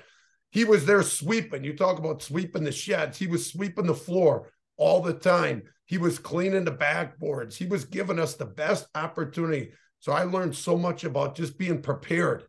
[0.51, 1.63] he was there sweeping.
[1.63, 3.17] You talk about sweeping the sheds.
[3.17, 5.63] He was sweeping the floor all the time.
[5.85, 7.55] He was cleaning the backboards.
[7.55, 9.71] He was giving us the best opportunity
[10.05, 12.43] so I learned so much about just being prepared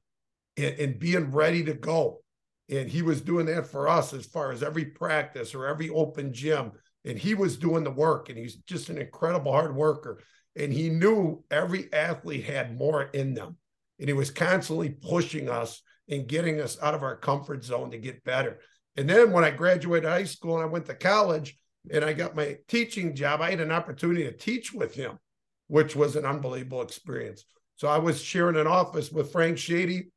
[0.59, 2.21] and, and being ready to go.
[2.69, 6.35] And he was doing that for us as far as every practice or every open
[6.35, 6.73] gym.
[7.07, 8.29] And he was doing the work.
[8.29, 10.21] And he's just an incredible hard worker.
[10.55, 13.57] And he knew every athlete had more in them.
[13.99, 17.99] and he was constantly pushing us and getting us out of our comfort zone to
[17.99, 18.61] get better.
[18.97, 21.59] And then when I graduated high school and I went to college
[21.91, 25.19] and I got my teaching job, I had an opportunity to teach with him,
[25.69, 27.45] which was an unbelievable experience.
[27.77, 30.11] So I was sharing an office with Frank Schade,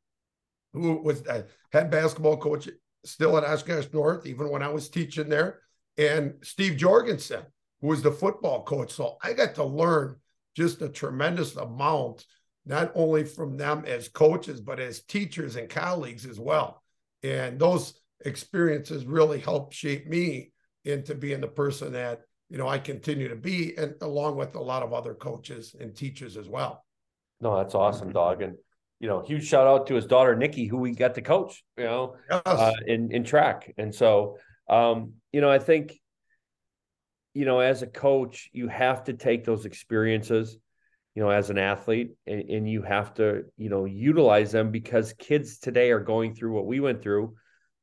[0.72, 2.68] who was the head basketball coach
[3.04, 5.60] still at Oshkosh North, even when I was teaching there,
[5.98, 7.42] and Steve Jorgensen,
[7.80, 8.92] who was the football coach.
[8.92, 10.16] So I got to learn
[10.56, 12.24] just a tremendous amount,
[12.66, 16.82] not only from them as coaches, but as teachers and colleagues as well.
[17.22, 20.52] And those experiences really helped shape me
[20.84, 24.60] into being the person that you know I continue to be, and along with a
[24.60, 26.84] lot of other coaches and teachers as well.
[27.40, 28.42] No, that's awesome, dog.
[28.42, 28.56] And
[28.98, 31.84] you know, huge shout out to his daughter Nikki, who we got to coach, you
[31.84, 32.42] know, yes.
[32.44, 33.72] uh, in in track.
[33.78, 35.98] And so, um, you know, I think,
[37.34, 40.56] you know, as a coach, you have to take those experiences,
[41.14, 45.12] you know, as an athlete, and, and you have to, you know, utilize them because
[45.14, 47.34] kids today are going through what we went through,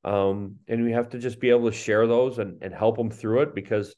[0.04, 3.10] um, and we have to just be able to share those and and help them
[3.10, 3.96] through it because,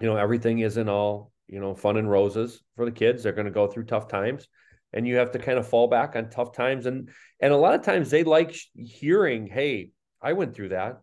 [0.00, 3.22] you know, everything isn't all you know fun and roses for the kids.
[3.22, 4.46] They're going to go through tough times
[4.92, 7.74] and you have to kind of fall back on tough times and and a lot
[7.74, 9.90] of times they like hearing hey
[10.22, 11.00] i went through that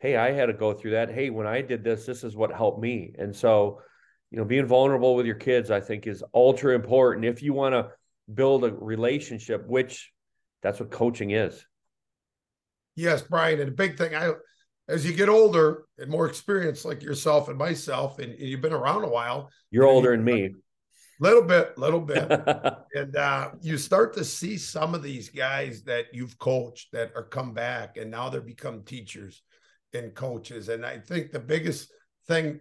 [0.00, 1.10] hey i had to go through that.
[1.10, 3.14] Hey when i did this this is what helped me.
[3.18, 3.80] And so
[4.30, 7.74] you know being vulnerable with your kids i think is ultra important if you want
[7.74, 7.90] to
[8.32, 10.12] build a relationship which
[10.62, 11.64] that's what coaching is.
[12.96, 14.32] Yes brian and a big thing i
[14.88, 19.04] as you get older and more experienced like yourself and myself and you've been around
[19.04, 20.50] a while you're older than me.
[21.20, 22.30] Little bit, little bit.
[22.94, 27.24] and uh, you start to see some of these guys that you've coached that are
[27.24, 29.42] come back and now they're become teachers
[29.94, 30.68] and coaches.
[30.68, 31.92] And I think the biggest
[32.26, 32.60] thing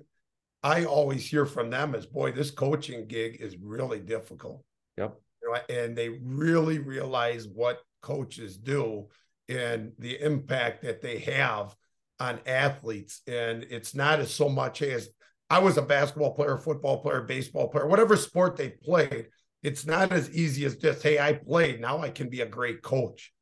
[0.64, 4.64] I always hear from them is, boy, this coaching gig is really difficult.
[4.98, 5.16] Yep.
[5.42, 9.08] You know, and they really realize what coaches do
[9.48, 11.76] and the impact that they have
[12.20, 13.22] on athletes.
[13.28, 15.10] And it's not as so much as
[15.50, 19.28] I was a basketball player, football player, baseball player, whatever sport they played.
[19.64, 21.82] It's not as easy as just, hey, I played.
[21.82, 23.34] Now I can be a great coach.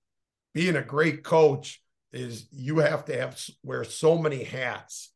[0.54, 1.82] Being a great coach
[2.14, 5.12] is you have to have wear so many hats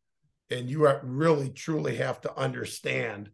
[0.49, 3.30] and you really truly have to understand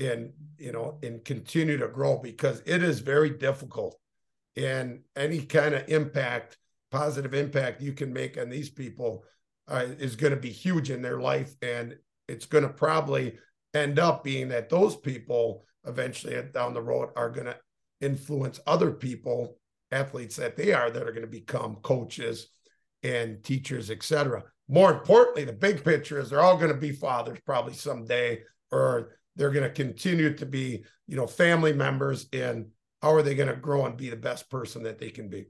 [0.00, 3.96] and you know and continue to grow because it is very difficult.
[4.56, 6.56] And any kind of impact
[6.90, 9.24] positive impact you can make on these people
[9.66, 11.96] uh, is going to be huge in their life and
[12.28, 13.36] it's going to probably
[13.74, 17.56] end up being that those people eventually down the road are going to
[18.00, 19.58] influence other people
[19.90, 22.46] athletes that they are that are going to become coaches
[23.04, 27.38] and teachers etc more importantly the big picture is they're all going to be fathers
[27.44, 28.40] probably someday
[28.72, 32.66] or they're going to continue to be you know family members and
[33.02, 35.46] how are they going to grow and be the best person that they can be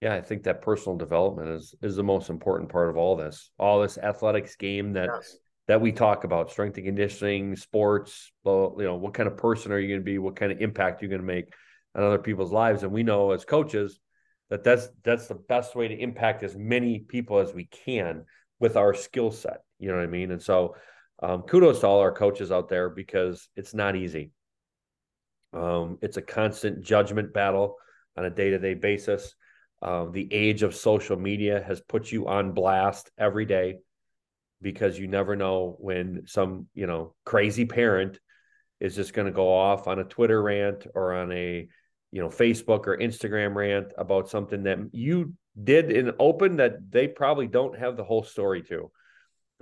[0.00, 3.50] yeah i think that personal development is is the most important part of all this
[3.58, 8.74] all this athletics game that yes that we talk about strength and conditioning, sports, well,
[8.78, 10.18] you know, what kind of person are you going to be?
[10.18, 11.52] What kind of impact you're going to make
[11.94, 12.82] on other people's lives?
[12.82, 13.98] And we know as coaches
[14.50, 18.24] that that's that's the best way to impact as many people as we can
[18.60, 19.62] with our skill set.
[19.78, 20.30] You know what I mean?
[20.30, 20.76] And so,
[21.22, 24.32] um, kudos to all our coaches out there because it's not easy.
[25.52, 27.76] Um, it's a constant judgment battle
[28.16, 29.34] on a day to day basis.
[29.82, 33.76] Uh, the age of social media has put you on blast every day
[34.62, 38.18] because you never know when some you know crazy parent
[38.80, 41.68] is just going to go off on a twitter rant or on a
[42.14, 47.08] you know facebook or instagram rant about something that you did in open that they
[47.08, 48.90] probably don't have the whole story to.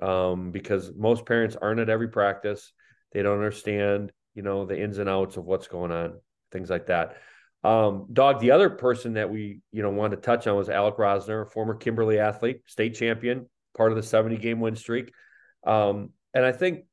[0.01, 2.73] Um, because most parents aren't at every practice.
[3.12, 6.87] They don't understand you know the ins and outs of what's going on things like
[6.87, 7.17] that.
[7.65, 10.97] Um, dog the other person that we you know wanted to touch on was alec
[10.97, 15.12] rosner former kimberly athlete state champion part of the 70 game win streak.
[15.65, 16.85] Um, and I think,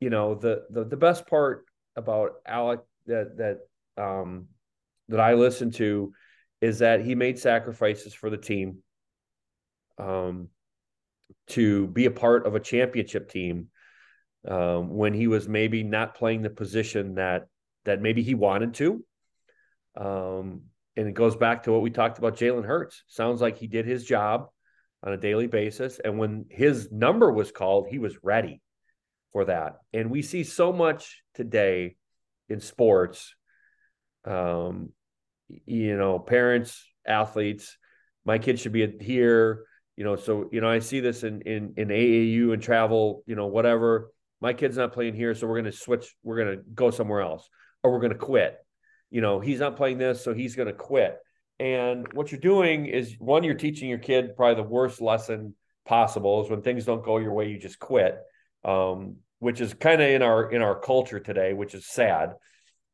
[0.00, 1.64] you know, the, the, the best part
[1.96, 4.46] about Alec that, that, um,
[5.10, 6.12] that I listen to
[6.60, 8.78] is that he made sacrifices for the team,
[9.98, 10.48] um,
[11.48, 13.68] to be a part of a championship team,
[14.48, 17.46] um, when he was maybe not playing the position that,
[17.84, 19.04] that maybe he wanted to.
[19.96, 20.62] Um,
[20.96, 23.04] and it goes back to what we talked about Jalen Hurts.
[23.06, 24.48] Sounds like he did his job
[25.02, 25.98] on a daily basis.
[26.02, 28.60] And when his number was called, he was ready
[29.32, 29.76] for that.
[29.92, 31.96] And we see so much today
[32.48, 33.34] in sports.
[34.24, 34.90] Um,
[35.66, 37.76] you know, parents, athletes,
[38.24, 39.64] my kid should be here.
[39.96, 43.22] You know, so you know, I see this in in in AAU and travel.
[43.26, 44.10] You know, whatever.
[44.40, 46.14] My kid's not playing here, so we're going to switch.
[46.22, 47.48] We're going to go somewhere else,
[47.82, 48.56] or we're going to quit.
[49.10, 51.18] you know, he's not playing this, so he's going to quit.
[51.58, 56.42] And what you're doing is one, you're teaching your kid probably the worst lesson possible
[56.42, 58.18] is when things don't go your way, you just quit,
[58.64, 62.34] um, which is kind of in our in our culture today, which is sad.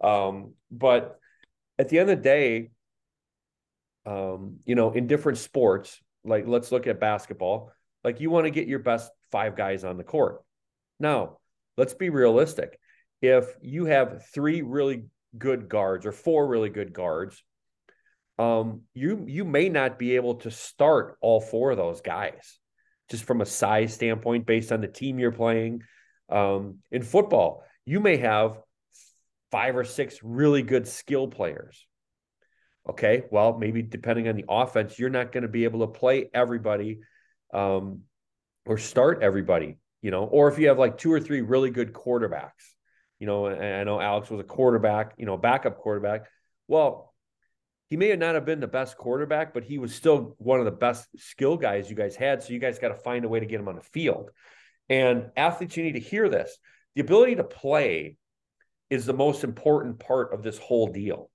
[0.01, 1.19] Um, but
[1.79, 2.71] at the end of the day,
[4.05, 7.73] um, you know, in different sports, like let's look at basketball,
[8.05, 10.43] like you want to get your best five guys on the court.
[10.99, 11.39] Now,
[11.77, 12.79] let's be realistic.
[13.21, 17.43] If you have three really good guards or four really good guards
[18.39, 22.59] um, you you may not be able to start all four of those guys
[23.11, 25.83] just from a size standpoint based on the team you're playing.
[26.29, 28.59] Um, in football, you may have
[29.51, 31.87] five or six really good skill players.
[32.89, 36.31] Okay, well, maybe depending on the offense, you're not going to be able to play
[36.33, 37.01] everybody
[37.53, 38.03] um,
[38.65, 41.93] or start everybody, you know, or if you have like two or three really good
[41.93, 42.75] quarterbacks,
[43.19, 46.27] you know, I know Alex was a quarterback, you know, backup quarterback.
[46.69, 47.15] Well,
[47.89, 50.73] he may not have been the best quarterback, but he was still one of the
[50.73, 52.43] best skill guys you guys had.
[52.43, 54.31] So you guys got to find a way to get him on the field.
[54.89, 56.57] And athletes, you need to hear this.
[56.95, 58.17] The ability to play
[58.91, 61.31] is the most important part of this whole deal.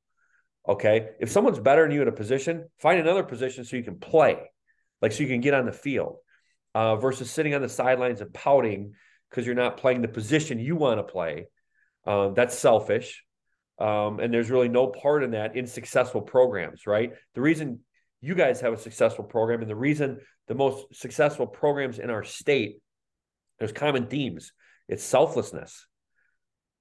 [0.67, 1.09] Okay.
[1.19, 4.39] If someone's better than you in a position, find another position so you can play,
[5.01, 6.17] like so you can get on the field
[6.75, 8.93] uh, versus sitting on the sidelines and pouting
[9.29, 11.47] because you're not playing the position you want to play.
[12.05, 13.23] Um, that's selfish.
[13.79, 17.13] Um, and there's really no part in that in successful programs, right?
[17.33, 17.79] The reason
[18.19, 22.23] you guys have a successful program and the reason the most successful programs in our
[22.23, 22.81] state,
[23.57, 24.51] there's common themes.
[24.87, 25.87] It's selflessness,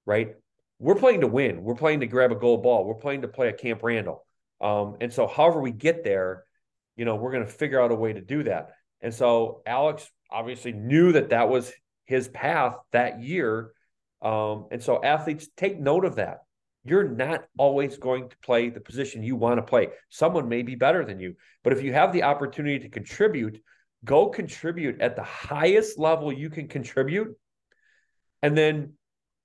[0.05, 0.35] right?
[0.81, 1.63] We're playing to win.
[1.63, 2.85] We're playing to grab a gold ball.
[2.85, 4.25] We're playing to play a Camp Randall.
[4.59, 6.43] Um, and so, however we get there,
[6.95, 8.71] you know, we're going to figure out a way to do that.
[8.99, 11.71] And so, Alex obviously knew that that was
[12.05, 13.73] his path that year.
[14.23, 16.39] Um, and so, athletes take note of that
[16.83, 19.89] you're not always going to play the position you want to play.
[20.09, 23.61] Someone may be better than you, but if you have the opportunity to contribute,
[24.03, 27.37] go contribute at the highest level you can contribute.
[28.41, 28.93] And then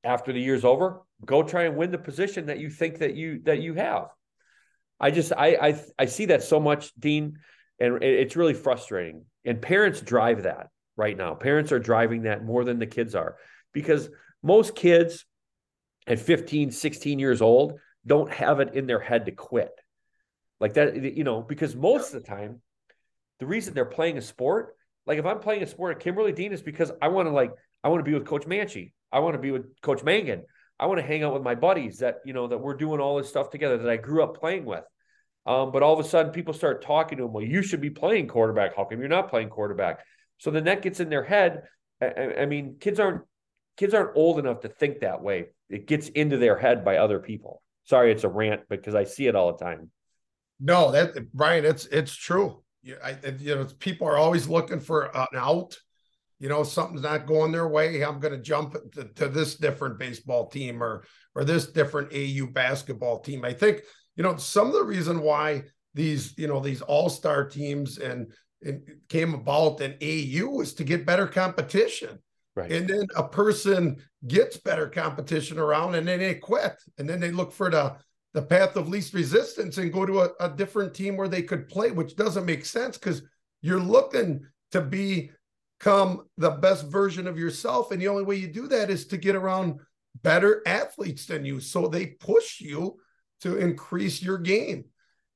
[0.07, 3.41] after the year's over, go try and win the position that you think that you
[3.45, 4.09] that you have.
[4.99, 7.39] I just I I I see that so much, Dean,
[7.79, 9.25] and it's really frustrating.
[9.45, 11.35] And parents drive that right now.
[11.35, 13.37] Parents are driving that more than the kids are
[13.73, 14.09] because
[14.43, 15.27] most kids
[16.07, 19.73] at 15, 16 years old don't have it in their head to quit.
[20.61, 22.63] Like that, you know, because most of the time,
[23.41, 26.53] the reason they're playing a sport, like if I'm playing a sport at Kimberly Dean,
[26.53, 28.93] is because I want to like, I want to be with Coach Manchi.
[29.13, 30.43] I want to be with Coach Mangan.
[30.79, 33.17] I want to hang out with my buddies that, you know, that we're doing all
[33.17, 34.85] this stuff together that I grew up playing with.
[35.47, 37.91] Um, but all of a sudden people start talking to them, well, you should be
[37.91, 38.77] playing quarterback.
[38.77, 40.01] How come you're not playing quarterback?
[40.39, 41.63] So then that gets in their head.
[42.03, 43.23] I, I mean, kids aren't
[43.77, 45.47] kids aren't old enough to think that way.
[45.71, 47.63] It gets into their head by other people.
[47.85, 49.91] Sorry, it's a rant because I see it all the time.
[50.59, 52.63] No, that Brian, it's it's true.
[53.03, 55.77] I, you know, people are always looking for an out.
[56.39, 58.03] You know, something's not going their way.
[58.03, 62.47] I'm going to jump to, to this different baseball team or or this different AU
[62.53, 63.45] basketball team.
[63.45, 63.83] I think
[64.17, 68.33] you know some of the reason why these you know these all star teams and,
[68.63, 72.19] and came about in AU is to get better competition.
[72.57, 72.73] Right.
[72.73, 73.97] And then a person
[74.27, 76.75] gets better competition around and then they quit.
[76.97, 77.97] And then they look for the,
[78.33, 81.69] the path of least resistance and go to a, a different team where they could
[81.69, 83.23] play, which doesn't make sense because
[83.61, 84.41] you're looking
[84.73, 84.81] to
[85.79, 87.91] become the best version of yourself.
[87.91, 89.81] And the only way you do that is to get around
[90.23, 91.61] better athletes than you.
[91.61, 92.97] So they push you
[93.43, 94.87] to increase your game.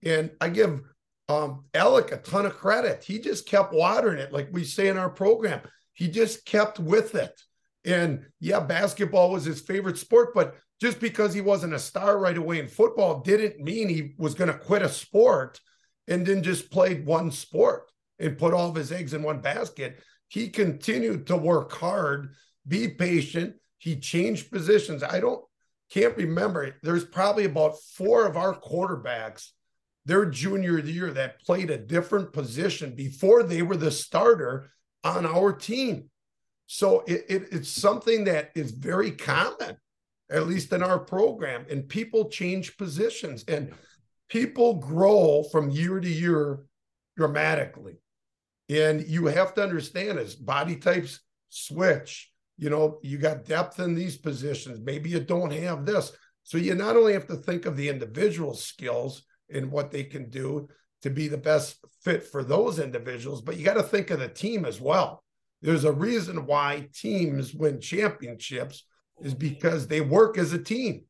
[0.02, 0.80] And I give
[1.28, 3.04] um, Alec a ton of credit.
[3.04, 5.60] He just kept watering it, like we say in our program.
[5.92, 7.38] He just kept with it.
[7.84, 12.36] And yeah, basketball was his favorite sport, but just because he wasn't a star right
[12.36, 15.60] away in football didn't mean he was going to quit a sport
[16.08, 20.02] and then just played one sport and put all of his eggs in one basket.
[20.30, 22.34] He continued to work hard,
[22.66, 23.56] be patient.
[23.78, 25.02] He changed positions.
[25.02, 25.44] I don't
[25.92, 26.76] can't remember.
[26.84, 29.48] There's probably about four of our quarterbacks
[30.06, 34.70] their junior year that played a different position before they were the starter
[35.02, 36.08] on our team.
[36.66, 39.76] So it, it, it's something that is very common,
[40.30, 41.66] at least in our program.
[41.68, 43.72] And people change positions and
[44.28, 46.60] people grow from year to year
[47.16, 47.96] dramatically.
[48.70, 53.96] And you have to understand as body types switch, you know, you got depth in
[53.96, 54.78] these positions.
[54.80, 56.12] Maybe you don't have this.
[56.44, 60.30] So you not only have to think of the individual skills and what they can
[60.30, 60.68] do,
[61.02, 64.28] to be the best fit for those individuals, but you got to think of the
[64.28, 65.24] team as well.
[65.62, 68.84] There's a reason why teams win championships
[69.22, 71.04] is because they work as a team.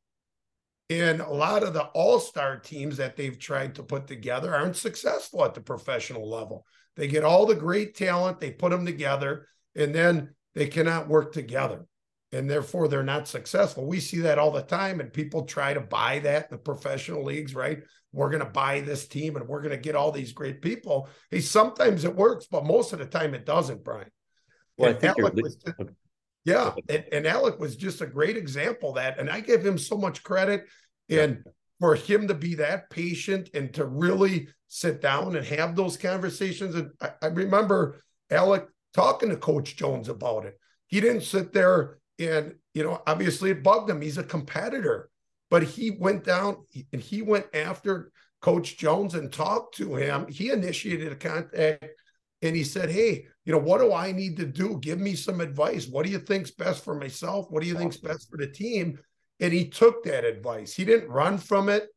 [0.89, 5.45] And a lot of the all-star teams that they've tried to put together aren't successful
[5.45, 6.65] at the professional level.
[6.97, 11.32] They get all the great talent, they put them together, and then they cannot work
[11.32, 11.86] together.
[12.32, 13.86] And therefore, they're not successful.
[13.86, 17.24] We see that all the time, and people try to buy that in the professional
[17.24, 17.82] leagues, right?
[18.12, 21.09] We're going to buy this team and we're going to get all these great people.
[21.30, 24.11] Hey, sometimes it works, but most of the time it doesn't, Brian.
[24.76, 25.59] Well, I think Alec was,
[26.45, 29.97] yeah, and, and Alec was just a great example that, and I give him so
[29.97, 30.66] much credit.
[31.09, 31.45] And
[31.81, 36.74] for him to be that patient and to really sit down and have those conversations.
[36.74, 40.59] And I, I remember Alec talking to Coach Jones about it.
[40.87, 44.03] He didn't sit there and, you know, obviously it bugged him.
[44.03, 45.09] He's a competitor,
[45.49, 46.59] but he went down
[46.93, 48.12] and he went after
[48.43, 50.26] Coach Jones and talked to him.
[50.28, 51.87] He initiated a contact
[52.43, 54.78] and he said, Hey, you know, what do I need to do?
[54.81, 55.87] Give me some advice.
[55.87, 57.47] What do you think's best for myself?
[57.51, 58.99] What do you think's best for the team?
[59.41, 60.74] And he took that advice.
[60.74, 61.88] He didn't run from it.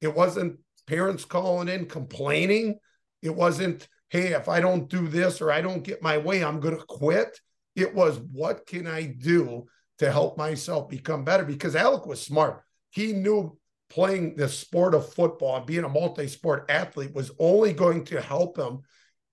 [0.00, 2.78] It wasn't parents calling in complaining.
[3.22, 6.60] It wasn't, hey, if I don't do this or I don't get my way, I'm
[6.60, 7.38] going to quit.
[7.74, 9.66] It was, what can I do
[9.98, 11.44] to help myself become better?
[11.44, 12.62] Because Alec was smart.
[12.90, 17.72] He knew playing the sport of football and being a multi sport athlete was only
[17.72, 18.80] going to help him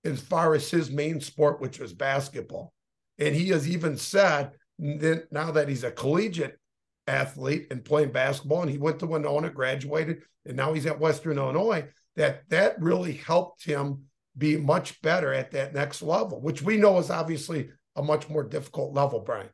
[0.04, 2.72] as far as his main sport, which was basketball.
[3.18, 6.58] And he has even said that now that he's a collegiate
[7.10, 11.38] athlete and playing basketball, and he went to Winona, graduated, and now he's at Western
[11.38, 11.86] Illinois,
[12.16, 14.04] that that really helped him
[14.36, 18.44] be much better at that next level, which we know is obviously a much more
[18.44, 19.48] difficult level, Brian.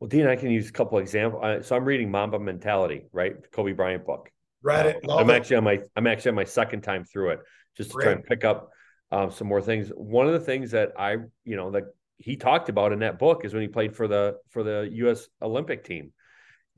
[0.00, 1.66] Well, Dean, I can use a couple examples.
[1.66, 3.34] So I'm reading Mamba Mentality, right?
[3.52, 4.30] Kobe Bryant book.
[4.62, 5.08] Read it.
[5.08, 7.40] Uh, I'm actually on my I'm actually on my second time through it,
[7.76, 8.04] just to Great.
[8.04, 8.70] try and pick up
[9.10, 9.88] um, some more things.
[9.88, 11.84] One of the things that I, you know, that
[12.16, 15.28] he talked about in that book is when he played for the for the U.S.
[15.40, 16.12] Olympic team,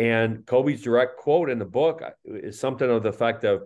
[0.03, 3.63] and Kobe's direct quote in the book uh, is something of the fact of,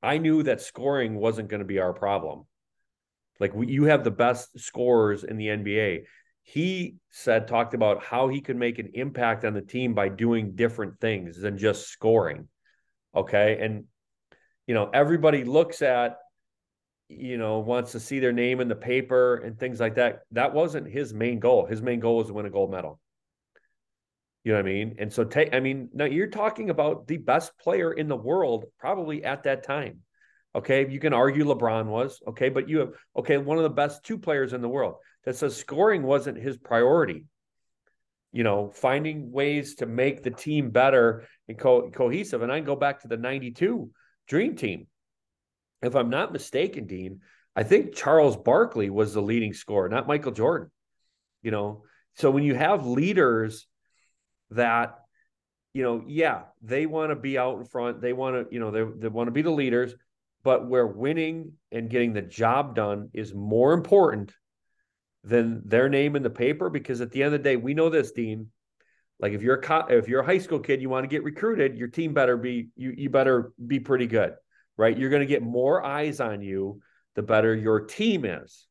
[0.00, 2.46] "I knew that scoring wasn't going to be our problem.
[3.40, 6.04] Like we, you have the best scorers in the NBA."
[6.42, 10.54] He said, talked about how he could make an impact on the team by doing
[10.54, 12.46] different things than just scoring.
[13.12, 13.84] Okay, and
[14.68, 16.16] you know everybody looks at
[17.08, 20.20] you know, wants to see their name in the paper and things like that.
[20.30, 21.66] That wasn't his main goal.
[21.66, 23.00] His main goal was to win a gold medal.
[24.44, 24.96] You know what I mean?
[24.98, 28.64] And so take, I mean, now you're talking about the best player in the world
[28.78, 30.00] probably at that time.
[30.54, 30.88] Okay.
[30.88, 34.18] You can argue LeBron was, okay, but you have, okay, one of the best two
[34.18, 37.26] players in the world that says scoring wasn't his priority.
[38.32, 42.42] You know, finding ways to make the team better and co- cohesive.
[42.42, 43.90] And I go back to the 92
[44.26, 44.86] dream team
[45.82, 47.20] if I'm not mistaken, Dean,
[47.56, 50.70] I think Charles Barkley was the leading scorer, not Michael Jordan.
[51.42, 51.84] You know,
[52.16, 53.66] so when you have leaders
[54.50, 54.98] that,
[55.72, 58.70] you know, yeah, they want to be out in front, they want to, you know,
[58.70, 59.94] they, they want to be the leaders,
[60.42, 64.32] but where winning and getting the job done is more important
[65.22, 66.70] than their name in the paper.
[66.70, 68.48] Because at the end of the day, we know this, Dean.
[69.20, 71.22] Like if you're a co- if you're a high school kid, you want to get
[71.22, 74.34] recruited, your team better be you you better be pretty good
[74.80, 74.96] right?
[74.96, 76.80] You're going to get more eyes on you
[77.14, 78.66] the better your team is.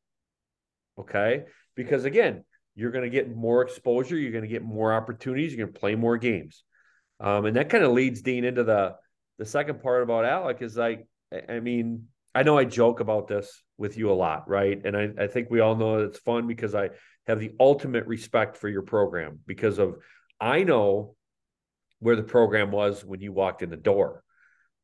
[0.97, 1.43] Okay.
[1.75, 2.43] Because again,
[2.79, 4.15] you're going to get more exposure.
[4.15, 5.53] You're going to get more opportunities.
[5.53, 6.63] You're going to play more games.
[7.19, 8.95] Um, and that kind of leads Dean into the
[9.37, 11.07] the second part about Alec is like,
[11.47, 14.79] I mean, I know I joke about this with you a lot, right?
[14.83, 16.89] And I, I think we all know it's fun because I
[17.27, 19.95] have the ultimate respect for your program because of
[20.39, 21.15] I know
[21.99, 24.23] where the program was when you walked in the door.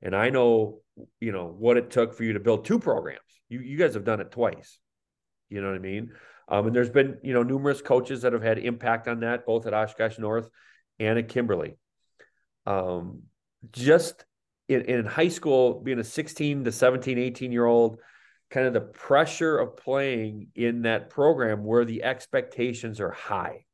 [0.01, 0.79] And I know
[1.21, 3.19] you know what it took for you to build two programs.
[3.47, 4.79] You you guys have done it twice.
[5.49, 6.11] You know what I mean?
[6.47, 9.65] Um, and there's been you know numerous coaches that have had impact on that, both
[9.65, 10.49] at Oshkosh North
[10.99, 11.77] and at Kimberly.
[12.65, 13.23] Um,
[13.71, 14.25] just
[14.67, 17.99] in, in high school, being a 16 to 17, 18 year old,
[18.49, 23.65] kind of the pressure of playing in that program where the expectations are high.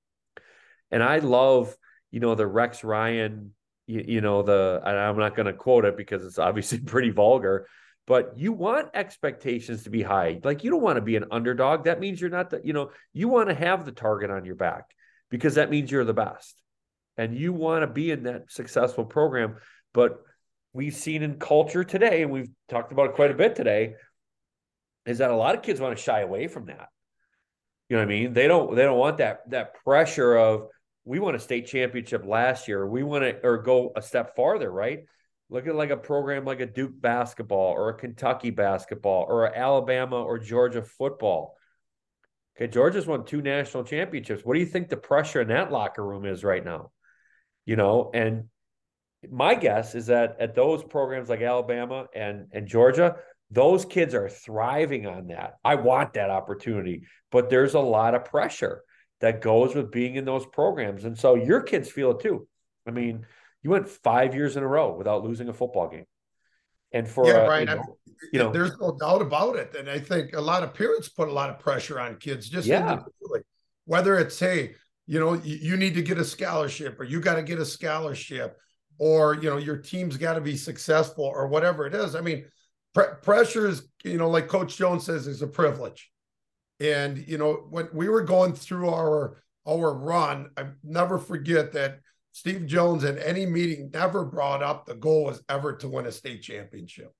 [0.92, 1.76] And I love,
[2.10, 3.54] you know, the Rex Ryan
[3.92, 7.68] you, you know the i'm not going to quote it because it's obviously pretty vulgar
[8.12, 10.38] but you want expectations to be high.
[10.44, 11.86] Like you don't want to be an underdog.
[11.86, 14.56] That means you're not the you know you want to have the target on your
[14.56, 14.90] back
[15.30, 16.62] because that means you're the best.
[17.16, 19.56] And you want to be in that successful program.
[19.94, 20.20] But
[20.74, 23.94] we've seen in culture today and we've talked about it quite a bit today
[25.06, 26.90] is that a lot of kids want to shy away from that.
[27.88, 28.34] You know what i mean?
[28.34, 30.68] They don't they don't want that that pressure of
[31.06, 32.86] we won a state championship last year.
[32.86, 35.06] We want to or go a step farther, right?
[35.52, 40.24] Look at like a program like a Duke basketball or a Kentucky basketball or Alabama
[40.24, 41.58] or Georgia football.
[42.56, 44.46] Okay, Georgia's won two national championships.
[44.46, 46.92] What do you think the pressure in that locker room is right now?
[47.66, 48.46] You know, and
[49.30, 53.18] my guess is that at those programs like Alabama and and Georgia,
[53.50, 55.56] those kids are thriving on that.
[55.66, 58.84] I want that opportunity, but there's a lot of pressure
[59.20, 61.04] that goes with being in those programs.
[61.04, 62.48] And so your kids feel it too.
[62.88, 63.26] I mean,
[63.64, 66.06] you went five years in a row without losing a football game.
[66.92, 67.98] And for yeah, uh, Brian, you know,
[68.34, 69.76] you know, there's no doubt about it.
[69.76, 72.68] And I think a lot of parents put a lot of pressure on kids just
[72.68, 73.00] yeah.
[73.86, 74.76] whether it's hey,
[75.08, 77.66] you know, you, you need to get a scholarship or you got to get a
[77.66, 78.58] scholarship
[79.02, 82.16] or you know your team's got to be successful or whatever it is.
[82.16, 82.46] I mean,
[82.94, 86.12] pre- pressure is you know like Coach Jones says is a privilege,
[86.80, 92.00] and you know when we were going through our our run, I never forget that
[92.32, 96.12] Steve Jones in any meeting never brought up the goal was ever to win a
[96.12, 97.14] state championship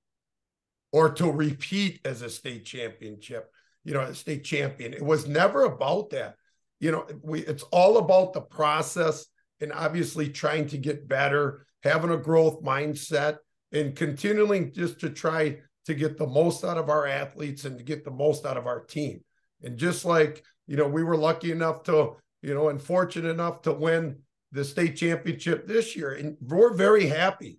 [0.90, 3.50] or to repeat as a state championship,
[3.84, 4.94] you know, a state champion.
[4.94, 6.36] It was never about that.
[6.80, 9.26] You know, we it's all about the process
[9.60, 13.38] and obviously trying to get better having a growth mindset,
[13.72, 17.84] and continuing just to try to get the most out of our athletes and to
[17.84, 19.20] get the most out of our team.
[19.62, 23.62] And just like, you know, we were lucky enough to, you know, and fortunate enough
[23.62, 24.18] to win
[24.52, 26.12] the state championship this year.
[26.12, 27.58] And we're very happy.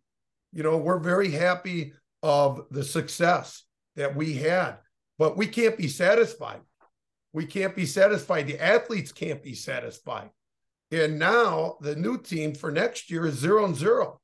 [0.51, 3.63] You know, we're very happy of the success
[3.95, 4.77] that we had,
[5.17, 6.61] but we can't be satisfied.
[7.33, 8.47] We can't be satisfied.
[8.47, 10.29] The athletes can't be satisfied.
[10.91, 14.21] And now the new team for next year is zero and zero.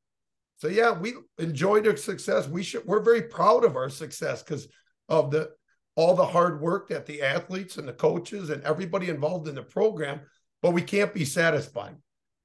[0.57, 2.47] So yeah, we enjoyed our success.
[2.47, 4.67] We should we're very proud of our success because
[5.07, 5.49] of the
[5.95, 9.63] all the hard work that the athletes and the coaches and everybody involved in the
[9.63, 10.21] program,
[10.61, 11.95] but we can't be satisfied.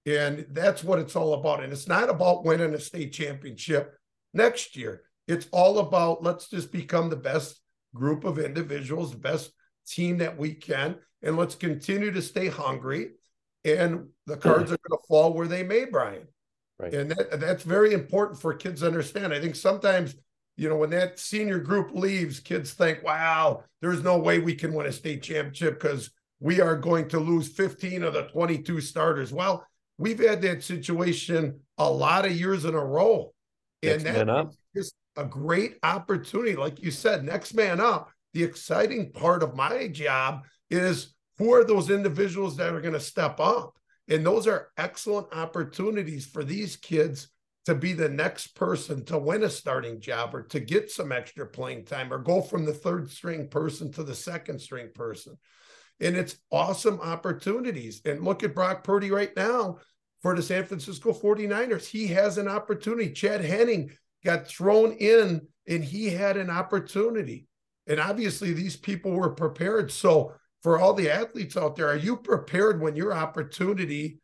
[0.06, 1.62] And that's what it's all about.
[1.62, 3.96] And it's not about winning a state championship
[4.32, 5.02] next year.
[5.26, 7.60] It's all about let's just become the best
[7.94, 9.52] group of individuals, the best
[9.86, 13.12] team that we can, and let's continue to stay hungry
[13.64, 16.26] and the cards are going to fall where they may, Brian.
[16.78, 16.92] Right.
[16.92, 19.32] And that, that's very important for kids to understand.
[19.32, 20.14] I think sometimes,
[20.56, 24.74] you know, when that senior group leaves, kids think, wow, there's no way we can
[24.74, 29.32] win a state championship because we are going to lose 15 of the 22 starters.
[29.32, 29.66] Well,
[29.98, 33.32] we've had that situation a lot of years in a row.
[33.82, 36.56] And that's just a great opportunity.
[36.56, 38.10] Like you said, next man up.
[38.32, 43.00] The exciting part of my job is who are those individuals that are going to
[43.00, 43.78] step up?
[44.08, 47.28] And those are excellent opportunities for these kids
[47.66, 51.46] to be the next person to win a starting job or to get some extra
[51.46, 55.38] playing time or go from the third string person to the second string person.
[56.00, 58.00] And it's awesome opportunities.
[58.04, 59.78] And look at Brock Purdy right now
[60.22, 61.86] for the San Francisco 49ers.
[61.86, 63.12] He has an opportunity.
[63.12, 63.90] Chad Henne
[64.24, 67.46] got thrown in and he had an opportunity.
[67.86, 69.92] And obviously, these people were prepared.
[69.92, 70.32] So,
[70.62, 74.20] for all the athletes out there, are you prepared when your opportunity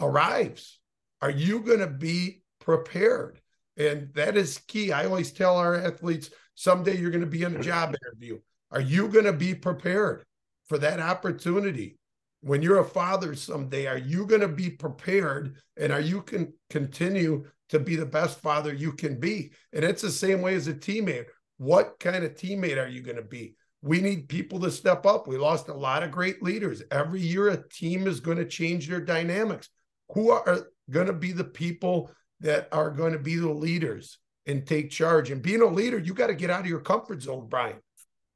[0.00, 0.78] arrives?
[1.20, 3.40] Are you going to be prepared?
[3.76, 4.92] And that is key.
[4.92, 8.38] I always tell our athletes someday you're going to be in a job interview.
[8.70, 10.24] Are you going to be prepared
[10.68, 11.98] for that opportunity?
[12.42, 16.52] When you're a father someday, are you going to be prepared and are you can
[16.70, 19.52] continue to be the best father you can be?
[19.72, 21.26] And it's the same way as a teammate.
[21.56, 23.56] What kind of teammate are you going to be?
[23.86, 25.28] we need people to step up.
[25.28, 26.82] We lost a lot of great leaders.
[26.90, 29.68] Every year, a team is going to change their dynamics.
[30.12, 32.10] Who are going to be the people
[32.40, 35.30] that are going to be the leaders and take charge?
[35.30, 37.76] And being a leader, you got to get out of your comfort zone, Brian.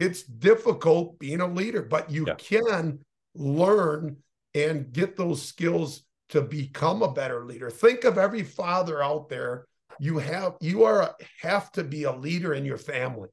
[0.01, 2.35] It's difficult being a leader, but you yeah.
[2.35, 2.99] can
[3.35, 4.17] learn
[4.55, 7.71] and get those skills to become a better leader.
[7.71, 9.67] Think of every father out there.
[10.01, 13.29] You have you are have to be a leader in your family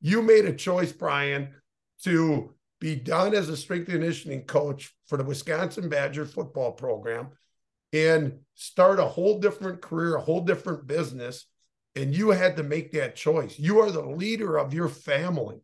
[0.00, 1.54] you made a choice, Brian,
[2.04, 7.30] to be done as a strength and conditioning coach for the Wisconsin Badger football program
[7.92, 11.46] and start a whole different career, a whole different business.
[11.94, 13.58] And you had to make that choice.
[13.58, 15.56] You are the leader of your family.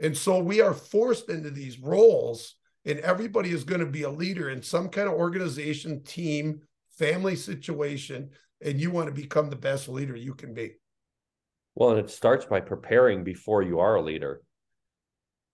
[0.00, 4.10] And so we are forced into these roles, and everybody is going to be a
[4.10, 6.60] leader in some kind of organization, team,
[6.98, 8.30] family situation.
[8.60, 10.72] And you want to become the best leader you can be.
[11.74, 14.42] Well, and it starts by preparing before you are a leader.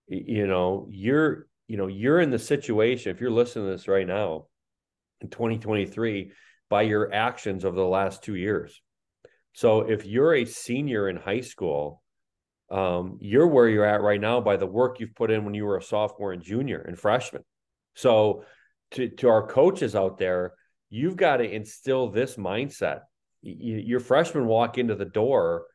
[0.09, 4.07] You know, you're, you know, you're in the situation, if you're listening to this right
[4.07, 4.47] now
[5.21, 6.33] in 2023,
[6.71, 8.81] by your actions of the last two years.
[9.53, 12.03] So if you're a senior in high school,
[12.71, 15.65] um, you're where you're at right now by the work you've put in when you
[15.65, 17.43] were a sophomore and junior and freshman.
[17.95, 18.45] So
[18.93, 20.55] to, to our coaches out there,
[20.91, 23.01] you've got to instill this mindset.
[23.43, 25.67] You, your freshmen walk into the door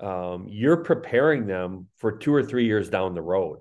[0.00, 3.60] um, you're preparing them for two or three years down the road.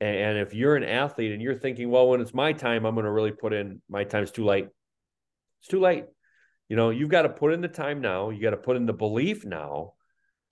[0.00, 3.04] And if you're an athlete and you're thinking, well, when it's my time, I'm going
[3.04, 4.66] to really put in my time's too late.
[5.60, 6.04] It's too late.
[6.68, 8.30] You know, you've got to put in the time now.
[8.30, 9.92] You got to put in the belief now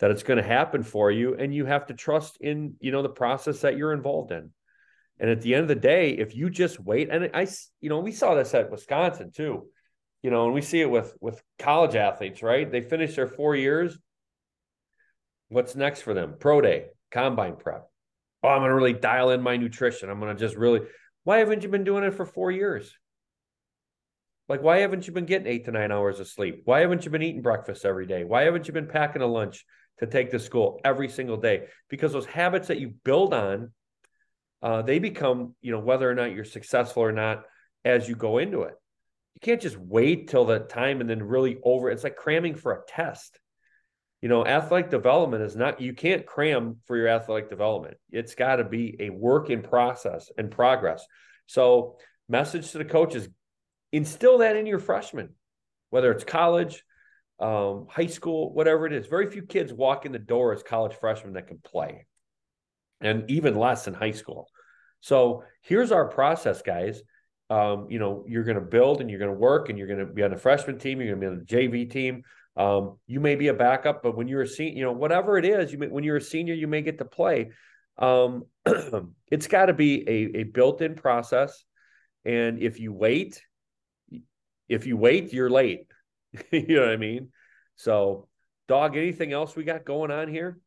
[0.01, 3.03] that it's going to happen for you, and you have to trust in you know
[3.03, 4.51] the process that you're involved in.
[5.21, 7.47] And at the end of the day, if you just wait, and I,
[7.81, 9.67] you know, we saw this at Wisconsin too,
[10.23, 12.71] you know, and we see it with with college athletes, right?
[12.71, 13.99] They finish their four years.
[15.49, 16.37] What's next for them?
[16.41, 17.87] Pro day, combine prep.
[18.43, 20.09] Oh, I'm going to really dial in my nutrition.
[20.09, 20.81] I'm going to just really.
[21.25, 22.91] Why haven't you been doing it for four years?
[24.49, 26.63] Like, why haven't you been getting eight to nine hours of sleep?
[26.65, 28.25] Why haven't you been eating breakfast every day?
[28.25, 29.67] Why haven't you been packing a lunch
[29.99, 31.67] to take to school every single day?
[31.89, 33.71] Because those habits that you build on
[34.63, 37.45] uh, they become, you know, whether or not you're successful or not
[37.85, 38.75] as you go into it.
[39.35, 41.91] You can't just wait till the time and then really over.
[41.91, 43.39] It's like cramming for a test.
[44.21, 47.97] You know, athletic development is not, you can't cram for your athletic development.
[48.11, 51.07] It's got to be a work in process and progress.
[51.47, 51.97] So,
[52.29, 53.29] message to the coaches
[53.93, 55.31] instill that in your freshmen,
[55.89, 56.85] whether it's college,
[57.41, 59.07] um, high school, whatever it is.
[59.07, 62.07] Very few kids walk in the door as college freshmen that can play
[63.01, 64.49] and even less in high school.
[65.01, 67.03] So here's our process, guys.
[67.49, 70.07] Um, you know, you're going to build and you're going to work and you're going
[70.07, 71.01] to be on the freshman team.
[71.01, 72.23] You're going to be on the JV team.
[72.57, 75.45] Um, you may be a backup, but when you're a senior, you know, whatever it
[75.45, 77.51] is, you may, when you're a senior, you may get to play.
[77.99, 78.45] Um,
[79.31, 81.65] it's got to be a, a built-in process.
[82.25, 83.43] And if you wait,
[84.69, 85.87] if you wait, you're late.
[86.51, 87.29] you know what I mean?
[87.77, 88.29] So,
[88.69, 90.59] dog, anything else we got going on here?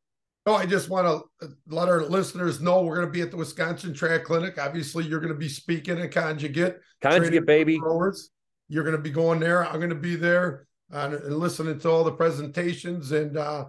[0.45, 3.37] No, I just want to let our listeners know we're going to be at the
[3.37, 4.57] Wisconsin Track Clinic.
[4.59, 6.75] Obviously, you're going to be speaking at Conjugate.
[7.01, 7.79] Conjugate, baby.
[7.79, 8.29] Growers.
[8.67, 9.65] You're going to be going there.
[9.65, 13.65] I'm going to be there uh, and listening to all the presentations and uh,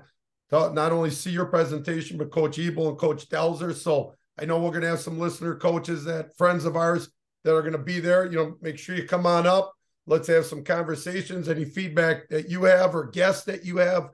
[0.51, 3.73] not only see your presentation, but Coach Ebel and Coach Delzer.
[3.75, 7.09] So I know we're going to have some listener coaches that friends of ours
[7.45, 8.27] that are going to be there.
[8.27, 9.73] You know, make sure you come on up.
[10.07, 11.49] Let's have some conversations.
[11.49, 14.11] Any feedback that you have or guests that you have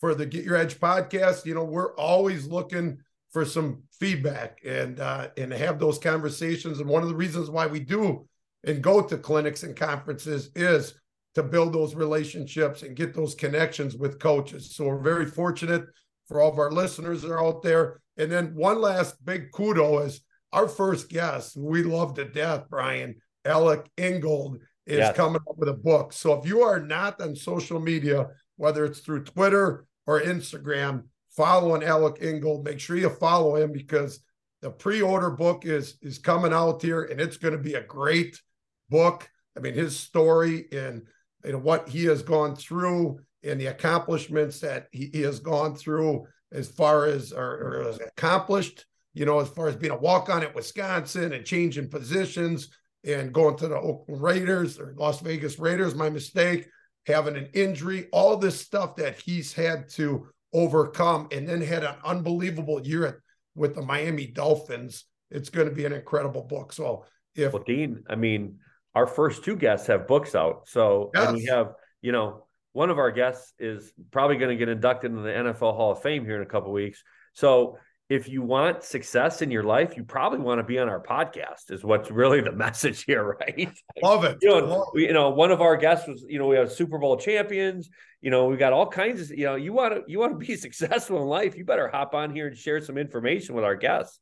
[0.00, 1.44] for the Get Your Edge podcast.
[1.44, 2.98] You know, we're always looking
[3.30, 6.78] for some feedback and uh, and have those conversations.
[6.78, 8.26] And one of the reasons why we do
[8.64, 10.94] and go to clinics and conferences is
[11.34, 14.74] to build those relationships and get those connections with coaches.
[14.74, 15.84] So we're very fortunate
[16.26, 18.00] for all of our listeners that are out there.
[18.16, 20.20] And then one last big kudo is
[20.52, 25.74] our first guest, we love to death, Brian Alec Ingold is coming up with a
[25.74, 26.12] book.
[26.12, 31.04] So if you are not on social media, whether it's through Twitter or Instagram,
[31.34, 32.64] following Alec Ingold.
[32.64, 34.20] Make sure you follow him because
[34.62, 38.40] the pre-order book is is coming out here, and it's going to be a great
[38.88, 39.28] book.
[39.56, 41.02] I mean, his story and
[41.44, 45.74] you know what he has gone through and the accomplishments that he, he has gone
[45.74, 50.42] through as far as or, or accomplished, you know, as far as being a walk-on
[50.42, 52.68] at Wisconsin and changing positions
[53.06, 56.68] and going to the Oakland Raiders or Las Vegas Raiders, my mistake,
[57.06, 61.96] having an injury, all this stuff that he's had to overcome, and then had an
[62.04, 63.22] unbelievable year
[63.54, 65.04] with the Miami Dolphins.
[65.30, 66.72] It's going to be an incredible book.
[66.72, 68.58] So if well, Dean, I mean,
[68.94, 70.68] our first two guests have books out.
[70.68, 71.26] So yes.
[71.26, 75.10] and we have, you know, one of our guests is probably going to get inducted
[75.10, 77.02] into the NFL Hall of Fame here in a couple weeks.
[77.32, 77.78] So
[78.10, 81.70] if you want success in your life, you probably want to be on our podcast.
[81.70, 83.72] Is what's really the message here, right?
[84.02, 84.38] Love it.
[84.42, 86.98] You know, we, you know, one of our guests was, you know, we have Super
[86.98, 87.88] Bowl champions.
[88.20, 90.46] You know, we got all kinds of, you know, you want to you want to
[90.46, 93.76] be successful in life, you better hop on here and share some information with our
[93.76, 94.18] guests.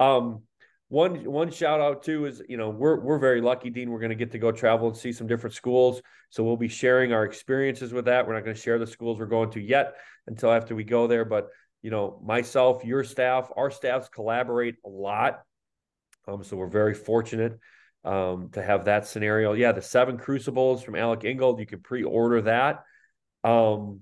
[0.00, 0.42] Um,
[0.88, 3.90] one one shout out too is you know we're we're very lucky, Dean.
[3.90, 6.00] We're going to get to go travel and see some different schools,
[6.30, 8.26] so we'll be sharing our experiences with that.
[8.26, 9.94] We're not going to share the schools we're going to yet
[10.26, 11.48] until after we go there, but
[11.84, 15.42] you know, myself, your staff, our staffs collaborate a lot.
[16.26, 17.58] Um, so we're very fortunate
[18.06, 19.52] um, to have that scenario.
[19.52, 22.84] Yeah, the seven crucibles from Alec Ingold, you can pre-order that.
[23.44, 24.00] Um,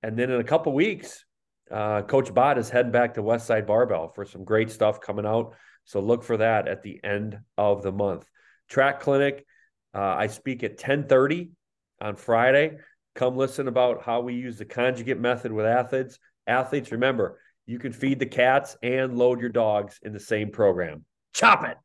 [0.00, 1.24] and then in a couple weeks,
[1.72, 5.56] uh, Coach Bott is heading back to Westside Barbell for some great stuff coming out.
[5.86, 8.28] So look for that at the end of the month.
[8.68, 9.44] Track Clinic,
[9.92, 11.50] uh, I speak at 1030
[12.00, 12.76] on Friday.
[13.16, 17.92] Come listen about how we use the conjugate method with athletes athletes, remember, you can
[17.92, 21.04] feed the cats and load your dogs in the same program.
[21.34, 21.76] Chop it.